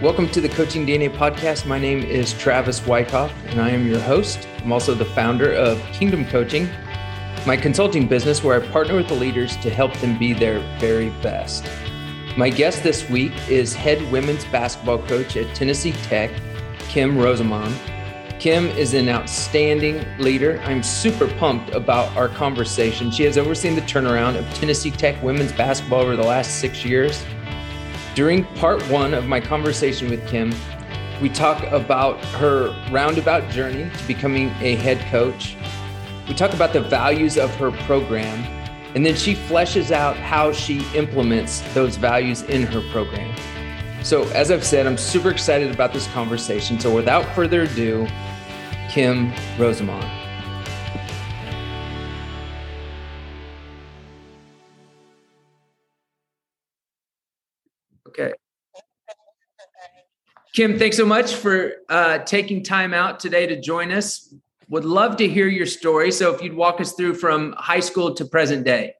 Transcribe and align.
Welcome 0.00 0.28
to 0.28 0.40
the 0.40 0.48
Coaching 0.48 0.86
DNA 0.86 1.10
podcast. 1.10 1.66
My 1.66 1.78
name 1.78 2.04
is 2.04 2.32
Travis 2.34 2.86
Wyckoff, 2.86 3.32
and 3.46 3.60
I 3.60 3.70
am 3.70 3.86
your 3.88 3.98
host. 3.98 4.46
I'm 4.62 4.70
also 4.70 4.94
the 4.94 5.04
founder 5.04 5.52
of 5.52 5.82
Kingdom 5.92 6.26
Coaching, 6.26 6.68
my 7.46 7.56
consulting 7.56 8.06
business 8.06 8.44
where 8.44 8.62
I 8.62 8.66
partner 8.68 8.94
with 8.94 9.08
the 9.08 9.14
leaders 9.14 9.56
to 9.56 9.70
help 9.70 9.96
them 9.98 10.18
be 10.18 10.32
their 10.32 10.60
very 10.78 11.10
best. 11.22 11.66
My 12.36 12.50
guest 12.50 12.82
this 12.82 13.08
week 13.08 13.32
is 13.48 13.74
head 13.74 14.02
women's 14.12 14.44
basketball 14.44 14.98
coach 14.98 15.36
at 15.36 15.54
Tennessee 15.54 15.92
Tech, 15.92 16.30
Kim 16.78 17.16
Rosamond. 17.16 17.74
Kim 18.46 18.66
is 18.66 18.94
an 18.94 19.08
outstanding 19.08 20.06
leader. 20.20 20.60
I'm 20.60 20.80
super 20.80 21.26
pumped 21.34 21.70
about 21.70 22.16
our 22.16 22.28
conversation. 22.28 23.10
She 23.10 23.24
has 23.24 23.36
overseen 23.36 23.74
the 23.74 23.80
turnaround 23.80 24.38
of 24.38 24.48
Tennessee 24.54 24.92
Tech 24.92 25.20
women's 25.20 25.50
basketball 25.50 26.02
over 26.02 26.14
the 26.14 26.22
last 26.22 26.60
six 26.60 26.84
years. 26.84 27.24
During 28.14 28.44
part 28.54 28.80
one 28.84 29.14
of 29.14 29.26
my 29.26 29.40
conversation 29.40 30.08
with 30.08 30.24
Kim, 30.28 30.54
we 31.20 31.28
talk 31.28 31.60
about 31.72 32.24
her 32.36 32.68
roundabout 32.92 33.50
journey 33.50 33.90
to 33.90 34.06
becoming 34.06 34.50
a 34.60 34.76
head 34.76 35.00
coach. 35.10 35.56
We 36.28 36.34
talk 36.34 36.54
about 36.54 36.72
the 36.72 36.82
values 36.82 37.36
of 37.38 37.52
her 37.56 37.72
program, 37.72 38.44
and 38.94 39.04
then 39.04 39.16
she 39.16 39.34
fleshes 39.34 39.90
out 39.90 40.16
how 40.16 40.52
she 40.52 40.86
implements 40.94 41.62
those 41.74 41.96
values 41.96 42.42
in 42.42 42.62
her 42.62 42.80
program. 42.92 43.34
So, 44.04 44.22
as 44.28 44.52
I've 44.52 44.64
said, 44.64 44.86
I'm 44.86 44.96
super 44.96 45.30
excited 45.30 45.74
about 45.74 45.92
this 45.92 46.06
conversation. 46.12 46.78
So, 46.78 46.94
without 46.94 47.24
further 47.34 47.62
ado, 47.62 48.06
Kim 48.96 49.30
Rosamond. 49.58 50.02
Okay. 58.08 58.32
Kim, 60.54 60.78
thanks 60.78 60.96
so 60.96 61.04
much 61.04 61.34
for 61.34 61.72
uh, 61.90 62.20
taking 62.20 62.64
time 62.64 62.94
out 62.94 63.20
today 63.20 63.46
to 63.46 63.60
join 63.60 63.92
us. 63.92 64.32
Would 64.70 64.86
love 64.86 65.18
to 65.18 65.28
hear 65.28 65.46
your 65.46 65.66
story. 65.66 66.10
So, 66.10 66.34
if 66.34 66.40
you'd 66.40 66.54
walk 66.54 66.80
us 66.80 66.94
through 66.94 67.16
from 67.16 67.52
high 67.58 67.80
school 67.80 68.14
to 68.14 68.24
present 68.24 68.64
day. 68.64 68.94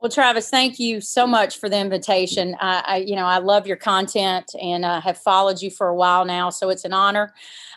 Well, 0.00 0.10
Travis, 0.10 0.48
thank 0.48 0.78
you 0.78 1.02
so 1.02 1.26
much 1.26 1.58
for 1.58 1.68
the 1.68 1.78
invitation. 1.78 2.56
I, 2.58 2.82
I 2.86 2.96
you 2.96 3.14
know, 3.16 3.26
I 3.26 3.36
love 3.36 3.66
your 3.66 3.76
content 3.76 4.50
and 4.60 4.82
uh, 4.82 4.98
have 5.02 5.18
followed 5.18 5.60
you 5.60 5.70
for 5.70 5.88
a 5.88 5.94
while 5.94 6.24
now, 6.24 6.48
so 6.48 6.70
it's 6.70 6.86
an 6.86 6.94
honor 6.94 7.34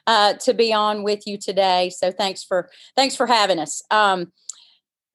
uh, 0.07 0.35
to 0.35 0.53
be 0.53 0.71
on 0.71 1.03
with 1.03 1.27
you 1.27 1.38
today. 1.38 1.89
So 1.89 2.13
thanks 2.13 2.41
for 2.41 2.69
thanks 2.95 3.13
for 3.13 3.27
having 3.27 3.59
us. 3.59 3.83
Um, 3.91 4.31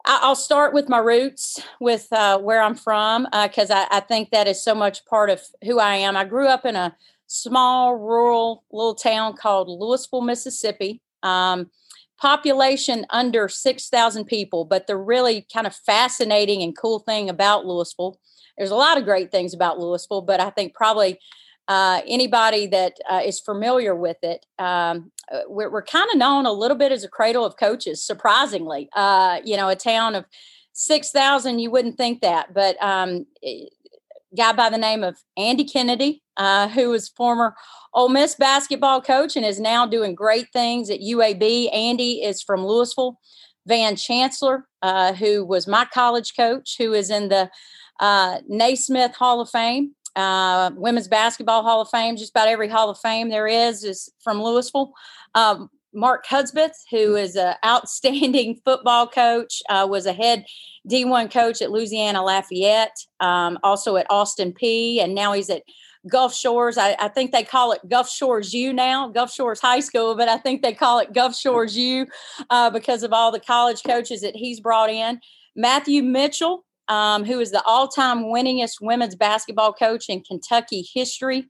I, 0.04 0.28
will 0.28 0.34
start 0.34 0.74
with 0.74 0.90
my 0.90 0.98
roots, 0.98 1.62
with 1.80 2.08
uh, 2.12 2.38
where 2.40 2.60
I'm 2.60 2.74
from, 2.74 3.26
because 3.42 3.70
uh, 3.70 3.86
I, 3.90 3.96
I 3.96 4.00
think 4.00 4.28
that 4.30 4.46
is 4.46 4.62
so 4.62 4.74
much 4.74 5.06
part 5.06 5.30
of 5.30 5.40
who 5.64 5.78
I 5.78 5.94
am. 5.94 6.14
I 6.14 6.26
grew 6.26 6.46
up 6.46 6.66
in 6.66 6.76
a 6.76 6.94
small 7.26 7.96
rural 7.96 8.64
little 8.70 8.94
town 8.94 9.34
called 9.34 9.68
Louisville, 9.70 10.20
Mississippi. 10.20 11.00
Um, 11.22 11.70
population 12.20 13.06
under 13.10 13.48
6,000 13.48 14.24
people, 14.24 14.64
but 14.64 14.86
the 14.86 14.96
really 14.96 15.46
kind 15.52 15.66
of 15.66 15.74
fascinating 15.74 16.62
and 16.62 16.76
cool 16.76 16.98
thing 16.98 17.30
about 17.30 17.64
Louisville, 17.64 18.18
there's 18.56 18.70
a 18.70 18.76
lot 18.76 18.98
of 18.98 19.04
great 19.04 19.30
things 19.30 19.54
about 19.54 19.78
Louisville, 19.78 20.22
but 20.22 20.40
I 20.40 20.50
think 20.50 20.74
probably 20.74 21.18
uh, 21.68 22.00
anybody 22.06 22.66
that 22.66 22.94
uh, 23.08 23.20
is 23.24 23.40
familiar 23.40 23.94
with 23.94 24.16
it, 24.22 24.44
um, 24.58 25.12
uh, 25.30 25.40
we're, 25.46 25.70
we're 25.70 25.82
kind 25.82 26.10
of 26.10 26.18
known 26.18 26.46
a 26.46 26.52
little 26.52 26.76
bit 26.76 26.90
as 26.90 27.04
a 27.04 27.08
cradle 27.08 27.44
of 27.44 27.56
coaches, 27.56 28.02
surprisingly. 28.02 28.88
Uh, 28.94 29.40
you 29.44 29.56
know, 29.56 29.68
a 29.68 29.76
town 29.76 30.14
of 30.14 30.24
6,000, 30.72 31.58
you 31.58 31.70
wouldn't 31.70 31.96
think 31.96 32.22
that, 32.22 32.54
but 32.54 32.82
um, 32.82 33.26
guy 34.36 34.52
by 34.52 34.70
the 34.70 34.78
name 34.78 35.04
of 35.04 35.18
Andy 35.36 35.64
Kennedy, 35.64 36.22
uh, 36.38 36.68
who 36.68 36.90
was 36.90 37.08
former 37.10 37.54
Ole 37.92 38.08
Miss 38.08 38.34
basketball 38.34 39.02
coach 39.02 39.36
and 39.36 39.44
is 39.44 39.60
now 39.60 39.84
doing 39.84 40.14
great 40.14 40.46
things 40.52 40.88
at 40.88 41.00
UAB. 41.00 41.74
Andy 41.74 42.22
is 42.22 42.42
from 42.42 42.64
Louisville. 42.64 43.18
Van 43.66 43.96
Chancellor, 43.96 44.66
uh, 44.80 45.12
who 45.12 45.44
was 45.44 45.68
my 45.68 45.84
college 45.92 46.34
coach, 46.34 46.76
who 46.78 46.94
is 46.94 47.10
in 47.10 47.28
the 47.28 47.50
uh, 48.00 48.38
Naismith 48.48 49.14
Hall 49.14 49.42
of 49.42 49.50
Fame, 49.50 49.94
uh, 50.16 50.70
Women's 50.74 51.06
Basketball 51.06 51.62
Hall 51.62 51.82
of 51.82 51.90
Fame. 51.90 52.16
Just 52.16 52.30
about 52.30 52.48
every 52.48 52.68
Hall 52.68 52.88
of 52.88 52.98
Fame 52.98 53.28
there 53.28 53.46
is 53.46 53.84
is 53.84 54.10
from 54.24 54.42
Louisville. 54.42 54.92
Um, 55.34 55.68
Mark 55.94 56.26
Hudspeth, 56.26 56.76
who 56.90 57.16
is 57.16 57.36
an 57.36 57.54
outstanding 57.64 58.60
football 58.64 59.06
coach, 59.06 59.62
uh, 59.68 59.86
was 59.88 60.06
a 60.06 60.12
head 60.12 60.44
D1 60.88 61.30
coach 61.30 61.60
at 61.60 61.70
Louisiana 61.70 62.22
Lafayette, 62.22 62.96
um, 63.20 63.58
also 63.62 63.96
at 63.96 64.06
Austin 64.08 64.52
Peay, 64.52 65.02
and 65.02 65.14
now 65.14 65.32
he's 65.32 65.50
at 65.50 65.62
Gulf 66.10 66.34
Shores. 66.34 66.78
I, 66.78 66.96
I, 66.98 67.08
think 67.08 67.32
they 67.32 67.42
call 67.42 67.72
it 67.72 67.80
Gulf 67.88 68.10
Shores 68.10 68.52
U 68.54 68.72
now, 68.72 69.08
Gulf 69.08 69.32
Shores 69.32 69.60
High 69.60 69.80
School, 69.80 70.14
but 70.14 70.28
I 70.28 70.36
think 70.36 70.62
they 70.62 70.72
call 70.74 70.98
it 70.98 71.12
Gulf 71.12 71.36
Shores 71.36 71.76
U 71.76 72.06
uh, 72.50 72.70
because 72.70 73.02
of 73.02 73.12
all 73.12 73.32
the 73.32 73.40
college 73.40 73.82
coaches 73.82 74.20
that 74.20 74.36
he's 74.36 74.60
brought 74.60 74.90
in. 74.90 75.20
Matthew 75.56 76.02
Mitchell, 76.02 76.64
um, 76.88 77.24
who 77.24 77.40
is 77.40 77.50
the 77.50 77.62
all-time 77.64 78.24
winningest 78.24 78.80
women's 78.80 79.16
basketball 79.16 79.72
coach 79.72 80.08
in 80.08 80.22
Kentucky 80.22 80.86
history. 80.94 81.48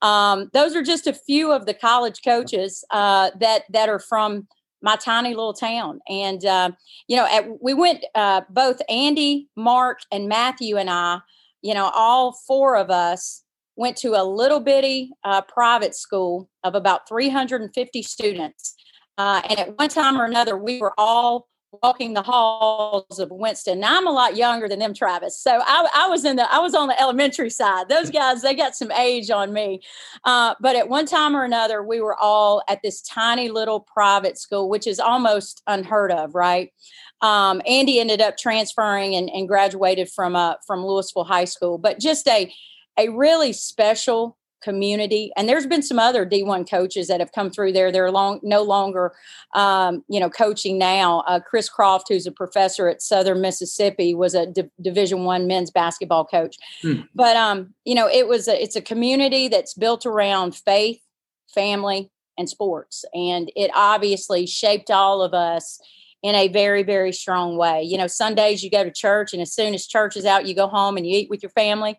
Um, 0.00 0.48
those 0.52 0.76
are 0.76 0.82
just 0.82 1.06
a 1.06 1.12
few 1.12 1.52
of 1.52 1.66
the 1.66 1.74
college 1.74 2.20
coaches 2.24 2.84
uh, 2.90 3.30
that 3.40 3.64
that 3.70 3.88
are 3.88 3.98
from 3.98 4.46
my 4.80 4.96
tiny 4.96 5.30
little 5.30 5.54
town. 5.54 6.00
And 6.08 6.44
uh, 6.44 6.70
you 7.08 7.16
know, 7.16 7.26
at, 7.26 7.46
we 7.60 7.74
went 7.74 8.04
uh, 8.14 8.42
both 8.48 8.80
Andy, 8.88 9.48
Mark, 9.56 10.00
and 10.12 10.28
Matthew 10.28 10.76
and 10.76 10.88
I. 10.88 11.18
You 11.62 11.74
know, 11.74 11.90
all 11.92 12.38
four 12.46 12.76
of 12.76 12.88
us 12.88 13.42
went 13.78 13.96
to 13.96 14.20
a 14.20 14.24
little 14.24 14.58
bitty 14.58 15.12
uh, 15.22 15.40
private 15.42 15.94
school 15.94 16.50
of 16.64 16.74
about 16.74 17.08
350 17.08 18.02
students. 18.02 18.74
Uh, 19.16 19.40
and 19.48 19.58
at 19.58 19.78
one 19.78 19.88
time 19.88 20.20
or 20.20 20.24
another, 20.24 20.58
we 20.58 20.80
were 20.80 20.92
all 20.98 21.46
walking 21.82 22.14
the 22.14 22.22
halls 22.22 23.18
of 23.20 23.30
Winston. 23.30 23.78
Now 23.78 23.98
I'm 23.98 24.06
a 24.06 24.10
lot 24.10 24.36
younger 24.36 24.68
than 24.68 24.80
them, 24.80 24.94
Travis. 24.94 25.38
So 25.38 25.60
I, 25.62 25.88
I, 25.94 26.08
was 26.08 26.24
in 26.24 26.36
the 26.36 26.52
I 26.52 26.58
was 26.58 26.74
on 26.74 26.88
the 26.88 27.00
elementary 27.00 27.50
side. 27.50 27.88
Those 27.88 28.10
guys 28.10 28.42
they 28.42 28.54
got 28.54 28.74
some 28.74 28.90
age 28.92 29.30
on 29.30 29.52
me. 29.52 29.82
Uh, 30.24 30.54
but 30.60 30.76
at 30.76 30.88
one 30.88 31.06
time 31.06 31.36
or 31.36 31.44
another, 31.44 31.82
we 31.82 32.00
were 32.00 32.16
all 32.16 32.62
at 32.68 32.80
this 32.82 33.02
tiny 33.02 33.48
little 33.48 33.80
private 33.80 34.38
school, 34.38 34.68
which 34.68 34.86
is 34.86 34.98
almost 34.98 35.62
unheard 35.66 36.10
of, 36.10 36.34
right? 36.34 36.72
Um, 37.20 37.60
Andy 37.66 38.00
ended 38.00 38.22
up 38.22 38.38
transferring 38.38 39.14
and, 39.14 39.28
and 39.30 39.46
graduated 39.46 40.10
from 40.10 40.34
uh, 40.34 40.54
from 40.66 40.84
Louisville 40.84 41.24
High 41.24 41.44
School, 41.44 41.78
but 41.78 42.00
just 42.00 42.26
a 42.28 42.52
a 42.98 43.08
really 43.08 43.52
special 43.52 44.36
community 44.60 45.30
and 45.36 45.48
there's 45.48 45.66
been 45.66 45.82
some 45.82 45.98
other 45.98 46.26
d1 46.26 46.68
coaches 46.68 47.06
that 47.06 47.20
have 47.20 47.32
come 47.32 47.50
through 47.50 47.72
there. 47.72 47.92
They're 47.92 48.10
long 48.10 48.40
no 48.42 48.62
longer 48.62 49.12
um, 49.54 50.04
you 50.08 50.18
know 50.18 50.28
coaching 50.28 50.78
now. 50.78 51.20
Uh, 51.20 51.40
chris 51.40 51.68
croft 51.68 52.06
who's 52.08 52.26
a 52.26 52.32
professor 52.32 52.88
at 52.88 53.00
southern 53.00 53.40
mississippi 53.40 54.14
was 54.14 54.34
a 54.34 54.46
D- 54.46 54.70
division 54.80 55.24
one 55.24 55.46
men's 55.46 55.70
basketball 55.70 56.24
coach. 56.24 56.56
Hmm. 56.82 57.02
but 57.14 57.36
um, 57.36 57.74
you 57.84 57.94
know 57.94 58.08
it 58.08 58.26
was 58.26 58.48
a, 58.48 58.60
it's 58.60 58.76
a 58.76 58.82
community 58.82 59.48
that's 59.48 59.74
built 59.74 60.04
around 60.04 60.56
faith 60.56 61.00
family 61.54 62.10
and 62.36 62.48
sports 62.48 63.04
and 63.14 63.52
it 63.54 63.70
obviously 63.74 64.46
shaped 64.46 64.90
all 64.90 65.22
of 65.22 65.34
us 65.34 65.80
in 66.22 66.34
a 66.34 66.48
very 66.48 66.82
very 66.82 67.12
strong 67.12 67.56
way 67.56 67.82
you 67.82 67.96
know 67.96 68.06
sundays 68.06 68.62
you 68.62 68.70
go 68.70 68.84
to 68.84 68.90
church 68.90 69.32
and 69.32 69.42
as 69.42 69.52
soon 69.52 69.74
as 69.74 69.86
church 69.86 70.16
is 70.16 70.24
out 70.24 70.46
you 70.46 70.54
go 70.54 70.66
home 70.66 70.96
and 70.96 71.06
you 71.06 71.16
eat 71.16 71.30
with 71.30 71.42
your 71.42 71.50
family 71.50 71.98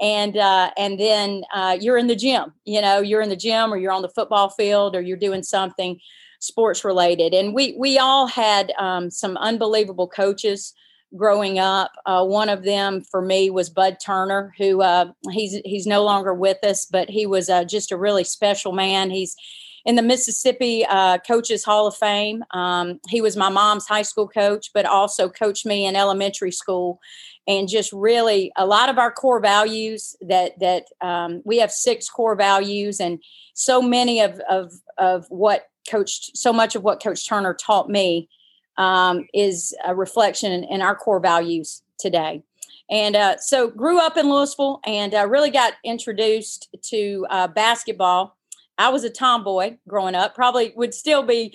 and 0.00 0.36
uh, 0.36 0.70
and 0.76 0.98
then 0.98 1.42
uh, 1.54 1.76
you're 1.78 1.98
in 1.98 2.06
the 2.06 2.16
gym. 2.16 2.54
You 2.64 2.80
know, 2.80 3.00
you're 3.00 3.20
in 3.20 3.28
the 3.28 3.36
gym, 3.36 3.72
or 3.72 3.76
you're 3.76 3.92
on 3.92 4.02
the 4.02 4.08
football 4.08 4.48
field, 4.48 4.96
or 4.96 5.00
you're 5.00 5.16
doing 5.16 5.42
something 5.42 6.00
sports 6.40 6.84
related. 6.84 7.34
And 7.34 7.54
we 7.54 7.74
we 7.78 7.98
all 7.98 8.26
had 8.26 8.72
um, 8.78 9.10
some 9.10 9.36
unbelievable 9.36 10.08
coaches 10.08 10.72
growing 11.16 11.58
up. 11.58 11.92
Uh, 12.06 12.24
one 12.24 12.48
of 12.48 12.64
them 12.64 13.02
for 13.02 13.20
me 13.20 13.50
was 13.50 13.68
Bud 13.68 13.98
Turner, 14.04 14.54
who 14.56 14.80
uh, 14.80 15.12
he's 15.30 15.60
he's 15.64 15.86
no 15.86 16.02
longer 16.02 16.32
with 16.32 16.64
us, 16.64 16.86
but 16.86 17.10
he 17.10 17.26
was 17.26 17.50
uh, 17.50 17.64
just 17.64 17.92
a 17.92 17.96
really 17.96 18.24
special 18.24 18.72
man. 18.72 19.10
He's 19.10 19.36
in 19.84 19.96
the 19.96 20.02
Mississippi 20.02 20.84
uh, 20.86 21.18
Coaches 21.18 21.64
Hall 21.64 21.86
of 21.86 21.96
Fame. 21.96 22.44
Um, 22.52 23.00
he 23.08 23.20
was 23.20 23.36
my 23.36 23.48
mom's 23.48 23.86
high 23.86 24.02
school 24.02 24.28
coach, 24.28 24.70
but 24.74 24.86
also 24.86 25.28
coached 25.28 25.66
me 25.66 25.86
in 25.86 25.96
elementary 25.96 26.52
school. 26.52 27.00
And 27.46 27.68
just 27.68 27.92
really 27.92 28.52
a 28.56 28.66
lot 28.66 28.88
of 28.88 28.98
our 28.98 29.10
core 29.10 29.40
values 29.40 30.14
that 30.20 30.58
that 30.60 30.84
um, 31.00 31.42
we 31.44 31.58
have 31.58 31.72
six 31.72 32.08
core 32.08 32.36
values 32.36 33.00
and 33.00 33.18
so 33.54 33.82
many 33.82 34.20
of 34.20 34.40
of 34.48 34.72
of 34.98 35.26
what 35.30 35.68
coach 35.90 36.30
so 36.34 36.52
much 36.52 36.76
of 36.76 36.82
what 36.82 37.02
coach 37.02 37.26
turner 37.26 37.54
taught 37.54 37.88
me 37.88 38.28
um, 38.76 39.26
is 39.34 39.74
a 39.84 39.94
reflection 39.94 40.52
in, 40.52 40.64
in, 40.64 40.80
our 40.80 40.94
core 40.94 41.20
values 41.20 41.82
today. 41.98 42.42
And 42.88 43.14
uh, 43.14 43.36
so 43.38 43.68
grew 43.68 44.00
up 44.00 44.16
in 44.16 44.30
louisville 44.30 44.80
and 44.86 45.12
uh, 45.14 45.26
really 45.28 45.50
got 45.50 45.74
introduced 45.84 46.68
to 46.84 47.26
uh, 47.28 47.48
basketball 47.48 48.38
I 48.80 48.88
was 48.88 49.04
a 49.04 49.10
tomboy 49.10 49.76
growing 49.86 50.14
up, 50.14 50.34
probably 50.34 50.72
would 50.74 50.94
still 50.94 51.22
be 51.22 51.54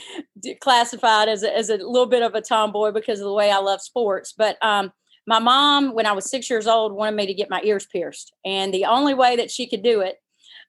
classified 0.61 1.27
as 1.27 1.41
a, 1.41 1.57
as 1.57 1.71
a 1.71 1.77
little 1.77 2.05
bit 2.05 2.21
of 2.21 2.35
a 2.35 2.41
tomboy 2.41 2.91
because 2.91 3.19
of 3.19 3.25
the 3.25 3.33
way 3.33 3.49
I 3.49 3.57
love 3.57 3.81
sports. 3.81 4.31
But 4.37 4.63
um, 4.63 4.93
my 5.25 5.39
mom, 5.39 5.95
when 5.95 6.05
I 6.05 6.11
was 6.11 6.29
six 6.29 6.51
years 6.51 6.67
old, 6.67 6.93
wanted 6.93 7.15
me 7.15 7.25
to 7.25 7.33
get 7.33 7.49
my 7.49 7.61
ears 7.63 7.87
pierced. 7.87 8.31
And 8.45 8.71
the 8.71 8.85
only 8.85 9.15
way 9.15 9.35
that 9.37 9.49
she 9.49 9.67
could 9.67 9.81
do 9.81 10.01
it 10.01 10.17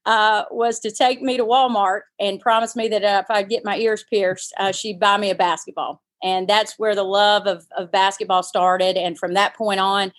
uh, 0.06 0.44
was 0.50 0.80
to 0.80 0.90
take 0.90 1.20
me 1.20 1.36
to 1.36 1.44
Walmart 1.44 2.02
and 2.18 2.40
promise 2.40 2.74
me 2.74 2.88
that 2.88 3.04
uh, 3.04 3.22
if 3.22 3.30
I 3.30 3.42
get 3.42 3.62
my 3.62 3.76
ears 3.76 4.06
pierced, 4.08 4.54
uh, 4.58 4.72
she'd 4.72 4.98
buy 4.98 5.18
me 5.18 5.28
a 5.28 5.34
basketball. 5.34 6.02
And 6.22 6.48
that's 6.48 6.78
where 6.78 6.94
the 6.94 7.02
love 7.02 7.46
of, 7.46 7.66
of 7.76 7.92
basketball 7.92 8.42
started. 8.42 8.96
And 8.96 9.18
from 9.18 9.34
that 9.34 9.54
point 9.56 9.80
on, 9.80 10.10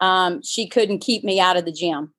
um, 0.00 0.40
she 0.42 0.66
couldn't 0.66 1.00
keep 1.00 1.22
me 1.22 1.38
out 1.38 1.58
of 1.58 1.66
the 1.66 1.72
gym. 1.72 2.14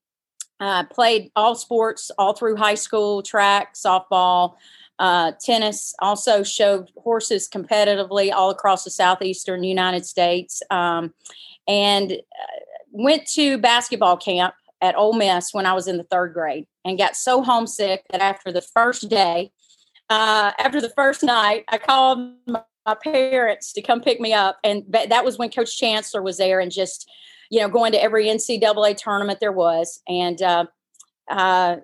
I 0.60 0.84
played 0.84 1.32
all 1.36 1.56
sports 1.56 2.12
all 2.18 2.34
through 2.34 2.56
high 2.56 2.76
school 2.76 3.22
track, 3.22 3.74
softball, 3.74 4.56
uh, 5.00 5.34
tennis, 5.44 5.94
also 6.00 6.44
showed 6.44 6.92
horses 6.98 7.50
competitively 7.50 8.32
all 8.32 8.50
across 8.50 8.84
the 8.84 8.90
southeastern 8.90 9.64
United 9.64 10.06
States. 10.06 10.62
Um, 10.70 11.14
and 11.68 12.12
uh, 12.12 12.60
went 12.92 13.28
to 13.28 13.58
basketball 13.58 14.18
camp 14.18 14.54
at 14.82 14.96
Ole 14.96 15.14
Miss 15.14 15.54
when 15.54 15.66
I 15.66 15.74
was 15.74 15.88
in 15.88 15.98
the 15.98 16.04
third 16.04 16.34
grade 16.34 16.68
and 16.86 16.98
got 16.98 17.16
so 17.16 17.42
homesick 17.42 18.04
that 18.12 18.22
after 18.22 18.52
the 18.52 18.62
first 18.62 19.10
day, 19.10 19.52
uh, 20.10 20.52
after 20.60 20.82
the 20.82 20.90
first 20.90 21.24
night, 21.24 21.64
I 21.70 21.78
called 21.78 22.20
my, 22.46 22.62
my, 22.86 22.96
parents 22.96 23.72
to 23.74 23.82
come 23.82 24.02
pick 24.02 24.20
me 24.20 24.34
up. 24.34 24.60
And 24.64 24.84
that 24.90 25.24
was 25.24 25.38
when 25.38 25.50
Coach 25.50 25.78
Chancellor 25.78 26.22
was 26.22 26.38
there 26.38 26.60
and 26.60 26.72
just, 26.72 27.10
you 27.54 27.60
know, 27.60 27.70
going 27.70 27.92
to 27.92 28.02
every 28.02 28.26
NCAA 28.26 28.98
tournament 28.98 29.40
there 29.40 29.52
was. 29.52 30.02
And 30.08 30.42
uh, 30.42 30.66
uh, 31.30 31.76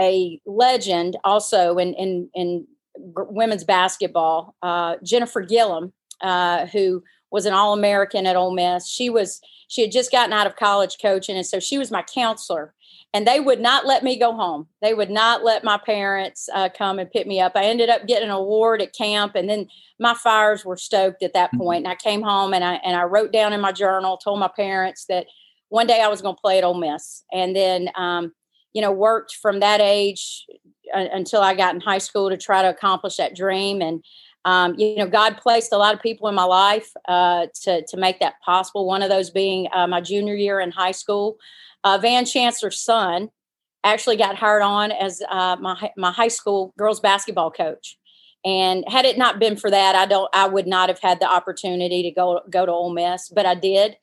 a 0.00 0.40
legend 0.46 1.18
also 1.22 1.76
in, 1.76 1.92
in, 1.92 2.30
in 2.34 2.66
women's 2.96 3.62
basketball, 3.62 4.56
uh, 4.62 4.96
Jennifer 5.04 5.44
Gillom, 5.44 5.92
uh, 6.22 6.64
who 6.64 7.02
was 7.30 7.44
an 7.44 7.52
All 7.52 7.74
American 7.74 8.24
at 8.24 8.36
Ole 8.36 8.54
Miss. 8.54 8.88
She 8.88 9.10
was 9.10 9.42
she 9.68 9.82
had 9.82 9.92
just 9.92 10.10
gotten 10.10 10.32
out 10.32 10.46
of 10.46 10.56
college 10.56 10.96
coaching, 11.00 11.36
and 11.36 11.46
so 11.46 11.60
she 11.60 11.76
was 11.76 11.90
my 11.90 12.02
counselor. 12.02 12.72
And 13.14 13.26
they 13.26 13.40
would 13.40 13.60
not 13.60 13.86
let 13.86 14.02
me 14.02 14.18
go 14.18 14.32
home. 14.32 14.68
They 14.80 14.94
would 14.94 15.10
not 15.10 15.44
let 15.44 15.64
my 15.64 15.76
parents 15.76 16.48
uh, 16.54 16.70
come 16.70 16.98
and 16.98 17.10
pick 17.10 17.26
me 17.26 17.40
up. 17.40 17.52
I 17.54 17.64
ended 17.64 17.90
up 17.90 18.06
getting 18.06 18.30
an 18.30 18.34
award 18.34 18.80
at 18.80 18.94
camp, 18.94 19.34
and 19.34 19.50
then 19.50 19.68
my 19.98 20.14
fires 20.14 20.64
were 20.64 20.78
stoked 20.78 21.22
at 21.22 21.34
that 21.34 21.48
mm-hmm. 21.50 21.58
point. 21.58 21.84
And 21.84 21.92
I 21.92 21.94
came 21.94 22.22
home 22.22 22.54
and 22.54 22.64
I 22.64 22.74
and 22.76 22.96
I 22.96 23.02
wrote 23.02 23.30
down 23.30 23.52
in 23.52 23.60
my 23.60 23.72
journal, 23.72 24.16
told 24.16 24.40
my 24.40 24.48
parents 24.48 25.04
that 25.10 25.26
one 25.68 25.86
day 25.86 26.00
I 26.00 26.08
was 26.08 26.22
going 26.22 26.36
to 26.36 26.40
play 26.40 26.58
at 26.58 26.64
Ole 26.64 26.74
Miss, 26.74 27.24
and 27.30 27.54
then 27.54 27.90
um, 27.96 28.32
you 28.72 28.80
know 28.80 28.92
worked 28.92 29.36
from 29.42 29.60
that 29.60 29.82
age 29.82 30.46
uh, 30.94 31.06
until 31.12 31.42
I 31.42 31.54
got 31.54 31.74
in 31.74 31.82
high 31.82 31.98
school 31.98 32.30
to 32.30 32.38
try 32.38 32.62
to 32.62 32.70
accomplish 32.70 33.16
that 33.16 33.36
dream. 33.36 33.82
And 33.82 34.02
um, 34.44 34.74
you 34.78 34.96
know, 34.96 35.06
God 35.06 35.36
placed 35.36 35.72
a 35.72 35.78
lot 35.78 35.94
of 35.94 36.00
people 36.00 36.28
in 36.28 36.34
my 36.34 36.44
life 36.44 36.90
uh, 37.08 37.46
to 37.62 37.84
to 37.86 37.96
make 37.96 38.20
that 38.20 38.40
possible. 38.44 38.86
One 38.86 39.02
of 39.02 39.10
those 39.10 39.30
being 39.30 39.68
uh, 39.72 39.86
my 39.86 40.00
junior 40.00 40.34
year 40.34 40.60
in 40.60 40.70
high 40.70 40.92
school. 40.92 41.36
Uh, 41.84 41.98
Van 41.98 42.24
Chancellor's 42.24 42.80
son 42.80 43.30
actually 43.84 44.16
got 44.16 44.36
hired 44.36 44.62
on 44.62 44.92
as 44.92 45.22
uh, 45.28 45.56
my 45.60 45.90
my 45.96 46.12
high 46.12 46.28
school 46.28 46.72
girls 46.78 47.00
basketball 47.00 47.50
coach. 47.50 47.98
And 48.44 48.84
had 48.88 49.04
it 49.04 49.18
not 49.18 49.38
been 49.38 49.56
for 49.56 49.70
that, 49.70 49.94
I 49.94 50.06
don't 50.06 50.28
I 50.32 50.46
would 50.48 50.66
not 50.66 50.88
have 50.88 51.00
had 51.00 51.20
the 51.20 51.30
opportunity 51.30 52.02
to 52.02 52.10
go 52.10 52.40
go 52.50 52.66
to 52.66 52.72
Ole 52.72 52.92
Miss, 52.92 53.28
but 53.28 53.46
I 53.46 53.54
did. 53.54 53.96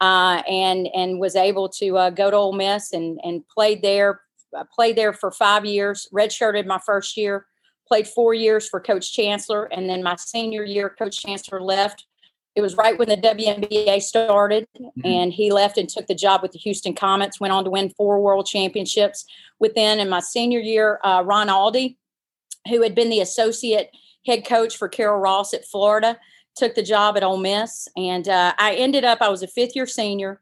Uh, 0.00 0.42
and 0.48 0.88
and 0.94 1.20
was 1.20 1.36
able 1.36 1.68
to 1.68 1.96
uh, 1.96 2.10
go 2.10 2.30
to 2.30 2.36
Ole 2.36 2.52
Miss 2.52 2.92
and 2.92 3.20
and 3.22 3.46
played 3.48 3.82
there. 3.82 4.20
I 4.56 4.62
played 4.72 4.96
there 4.96 5.12
for 5.12 5.30
five 5.30 5.64
years. 5.64 6.08
Redshirted 6.12 6.66
my 6.66 6.78
first 6.78 7.16
year 7.16 7.46
played 7.86 8.08
four 8.08 8.34
years 8.34 8.68
for 8.68 8.80
Coach 8.80 9.12
Chancellor, 9.12 9.64
and 9.66 9.88
then 9.88 10.02
my 10.02 10.16
senior 10.16 10.64
year, 10.64 10.90
Coach 10.90 11.18
Chancellor 11.22 11.60
left. 11.60 12.06
It 12.54 12.60
was 12.60 12.76
right 12.76 12.98
when 12.98 13.08
the 13.08 13.16
WNBA 13.16 14.00
started, 14.02 14.68
mm-hmm. 14.78 15.00
and 15.04 15.32
he 15.32 15.50
left 15.50 15.76
and 15.76 15.88
took 15.88 16.06
the 16.06 16.14
job 16.14 16.40
with 16.42 16.52
the 16.52 16.58
Houston 16.60 16.94
Comets. 16.94 17.40
Went 17.40 17.52
on 17.52 17.64
to 17.64 17.70
win 17.70 17.90
four 17.96 18.20
World 18.20 18.46
Championships 18.46 19.26
within. 19.58 19.98
In 19.98 20.08
my 20.08 20.20
senior 20.20 20.60
year, 20.60 21.00
uh, 21.02 21.22
Ron 21.24 21.48
Aldi, 21.48 21.96
who 22.68 22.82
had 22.82 22.94
been 22.94 23.10
the 23.10 23.20
associate 23.20 23.90
head 24.26 24.46
coach 24.46 24.76
for 24.76 24.88
Carol 24.88 25.18
Ross 25.18 25.52
at 25.52 25.66
Florida, 25.66 26.18
took 26.56 26.74
the 26.74 26.82
job 26.82 27.16
at 27.16 27.24
Ole 27.24 27.38
Miss, 27.38 27.88
and 27.96 28.28
uh, 28.28 28.54
I 28.56 28.74
ended 28.74 29.04
up. 29.04 29.18
I 29.20 29.28
was 29.28 29.42
a 29.42 29.48
fifth 29.48 29.74
year 29.74 29.86
senior 29.86 30.40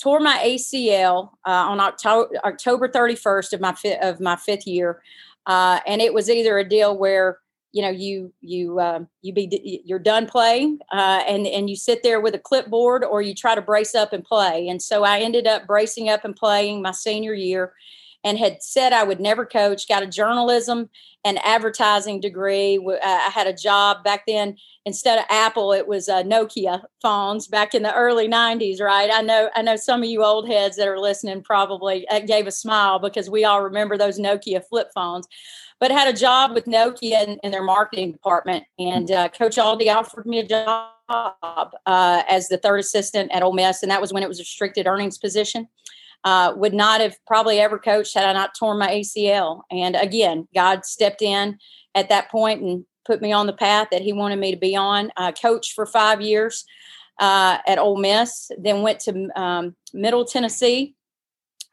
tore 0.00 0.20
my 0.20 0.38
ACL 0.44 1.30
uh, 1.46 1.50
on 1.50 1.78
October 1.78 2.30
October 2.44 2.88
31st 2.88 3.52
of 3.52 3.60
my 3.60 3.74
fi- 3.74 3.98
of 4.00 4.20
my 4.20 4.36
fifth 4.36 4.66
year. 4.66 5.02
Uh, 5.46 5.80
and 5.86 6.00
it 6.00 6.14
was 6.14 6.30
either 6.30 6.58
a 6.58 6.68
deal 6.68 6.96
where 6.96 7.38
you 7.72 7.82
know 7.82 7.90
you 7.90 8.32
you 8.40 8.78
uh, 8.78 9.00
you 9.22 9.32
be 9.32 9.82
you're 9.84 9.98
done 9.98 10.26
playing 10.26 10.78
uh, 10.92 11.22
and 11.26 11.46
and 11.46 11.70
you 11.70 11.76
sit 11.76 12.02
there 12.02 12.20
with 12.20 12.34
a 12.34 12.38
clipboard 12.38 13.04
or 13.04 13.22
you 13.22 13.34
try 13.34 13.54
to 13.54 13.62
brace 13.62 13.94
up 13.94 14.12
and 14.12 14.24
play. 14.24 14.68
And 14.68 14.82
so 14.82 15.04
i 15.04 15.20
ended 15.20 15.46
up 15.46 15.66
bracing 15.66 16.08
up 16.08 16.24
and 16.24 16.34
playing 16.34 16.82
my 16.82 16.92
senior 16.92 17.34
year 17.34 17.72
and 18.24 18.38
had 18.38 18.62
said 18.62 18.92
i 18.92 19.02
would 19.02 19.20
never 19.20 19.44
coach 19.44 19.88
got 19.88 20.02
a 20.02 20.06
journalism 20.06 20.88
and 21.24 21.38
advertising 21.44 22.20
degree 22.20 22.78
i 23.02 23.30
had 23.32 23.46
a 23.46 23.52
job 23.52 24.02
back 24.04 24.24
then 24.26 24.56
instead 24.86 25.18
of 25.18 25.24
apple 25.30 25.72
it 25.72 25.86
was 25.86 26.08
uh, 26.08 26.22
nokia 26.22 26.82
phones 27.02 27.46
back 27.46 27.74
in 27.74 27.82
the 27.82 27.94
early 27.94 28.28
90s 28.28 28.80
right 28.80 29.10
i 29.12 29.20
know 29.20 29.50
i 29.54 29.62
know 29.62 29.76
some 29.76 30.02
of 30.02 30.08
you 30.08 30.24
old 30.24 30.48
heads 30.48 30.76
that 30.76 30.88
are 30.88 30.98
listening 30.98 31.42
probably 31.42 32.06
uh, 32.08 32.20
gave 32.20 32.46
a 32.46 32.52
smile 32.52 32.98
because 32.98 33.28
we 33.30 33.44
all 33.44 33.62
remember 33.62 33.96
those 33.96 34.18
nokia 34.18 34.62
flip 34.68 34.88
phones 34.94 35.26
but 35.80 35.90
had 35.90 36.14
a 36.14 36.16
job 36.16 36.52
with 36.52 36.66
Nokia 36.66 37.26
in, 37.26 37.38
in 37.42 37.50
their 37.50 37.62
marketing 37.62 38.12
department. 38.12 38.64
And 38.78 39.10
uh, 39.10 39.30
Coach 39.30 39.56
Aldi 39.56 39.92
offered 39.92 40.26
me 40.26 40.38
a 40.38 40.46
job 40.46 40.90
uh, 41.08 42.22
as 42.28 42.48
the 42.48 42.58
third 42.58 42.80
assistant 42.80 43.32
at 43.32 43.42
Ole 43.42 43.54
Miss, 43.54 43.82
and 43.82 43.90
that 43.90 44.00
was 44.00 44.12
when 44.12 44.22
it 44.22 44.28
was 44.28 44.38
a 44.38 44.42
restricted 44.42 44.86
earnings 44.86 45.18
position. 45.18 45.66
Uh, 46.22 46.52
would 46.54 46.74
not 46.74 47.00
have 47.00 47.16
probably 47.26 47.60
ever 47.60 47.78
coached 47.78 48.14
had 48.14 48.24
I 48.24 48.34
not 48.34 48.54
torn 48.54 48.78
my 48.78 48.88
ACL. 48.88 49.62
And 49.70 49.96
again, 49.96 50.46
God 50.54 50.84
stepped 50.84 51.22
in 51.22 51.58
at 51.94 52.10
that 52.10 52.30
point 52.30 52.60
and 52.60 52.84
put 53.06 53.22
me 53.22 53.32
on 53.32 53.46
the 53.46 53.54
path 53.54 53.88
that 53.90 54.02
He 54.02 54.12
wanted 54.12 54.38
me 54.38 54.50
to 54.50 54.58
be 54.58 54.76
on. 54.76 55.10
I 55.16 55.32
coached 55.32 55.72
for 55.72 55.86
five 55.86 56.20
years 56.20 56.66
uh, 57.18 57.58
at 57.66 57.78
Ole 57.78 57.98
Miss, 57.98 58.50
then 58.58 58.82
went 58.82 59.00
to 59.00 59.28
um, 59.40 59.76
Middle 59.94 60.24
Tennessee 60.24 60.94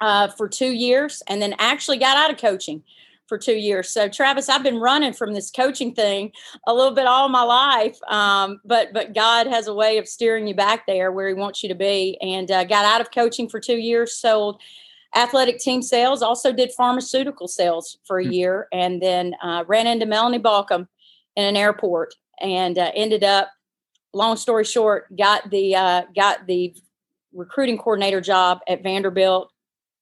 uh, 0.02 0.28
for 0.30 0.48
two 0.48 0.72
years, 0.72 1.24
and 1.28 1.42
then 1.42 1.56
actually 1.60 1.98
got 1.98 2.18
out 2.18 2.32
of 2.32 2.38
coaching 2.38 2.84
for 3.28 3.38
two 3.38 3.56
years. 3.56 3.90
So 3.90 4.08
Travis, 4.08 4.50
I've 4.50 4.64
been 4.64 4.80
running 4.80 5.14
from 5.14 5.34
this 5.34 5.52
coaching 5.52 5.94
thing 5.94 6.32
a 6.66 6.74
little 6.74 6.94
bit 6.94 7.06
all 7.06 7.30
my 7.30 7.44
life, 7.44 8.00
um, 8.08 8.60
but 8.66 8.94
but 8.94 9.14
God 9.14 9.48
has 9.48 9.68
a 9.68 9.74
way 9.74 9.98
of 9.98 10.08
steering 10.08 10.48
you 10.48 10.56
back 10.56 10.88
there 10.88 11.12
where 11.12 11.28
He 11.28 11.34
wants 11.34 11.62
you 11.62 11.70
to 11.70 11.76
be. 11.76 12.18
And 12.22 12.50
uh, 12.50 12.64
got 12.64 12.86
out 12.86 13.02
of 13.02 13.12
coaching 13.12 13.50
for 13.50 13.60
two 13.60 13.78
years, 13.78 14.14
sold 14.14 14.62
athletic 15.16 15.60
team 15.60 15.82
sales, 15.82 16.22
also 16.22 16.52
did 16.52 16.72
pharmaceutical 16.72 17.48
sales 17.48 17.98
for 18.06 18.20
a 18.20 18.26
hmm. 18.26 18.32
year, 18.32 18.68
and 18.72 19.02
then 19.02 19.36
uh, 19.42 19.64
ran 19.68 19.88
into 19.88 20.06
Melanie 20.06 20.40
Balcomb 20.40 20.88
in 21.36 21.46
an 21.46 21.58
airport 21.58 22.16
and 22.42 22.78
uh, 22.78 22.92
ended 22.96 23.24
up. 23.24 23.52
Long 24.14 24.38
story 24.38 24.64
short, 24.64 25.16
got 25.16 25.50
the 25.52 25.76
uh, 25.76 26.04
got 26.16 26.48
the 26.48 26.74
recruiting 27.34 27.78
coordinator 27.78 28.22
job 28.22 28.60
at 28.68 28.82
Vanderbilt. 28.82 29.52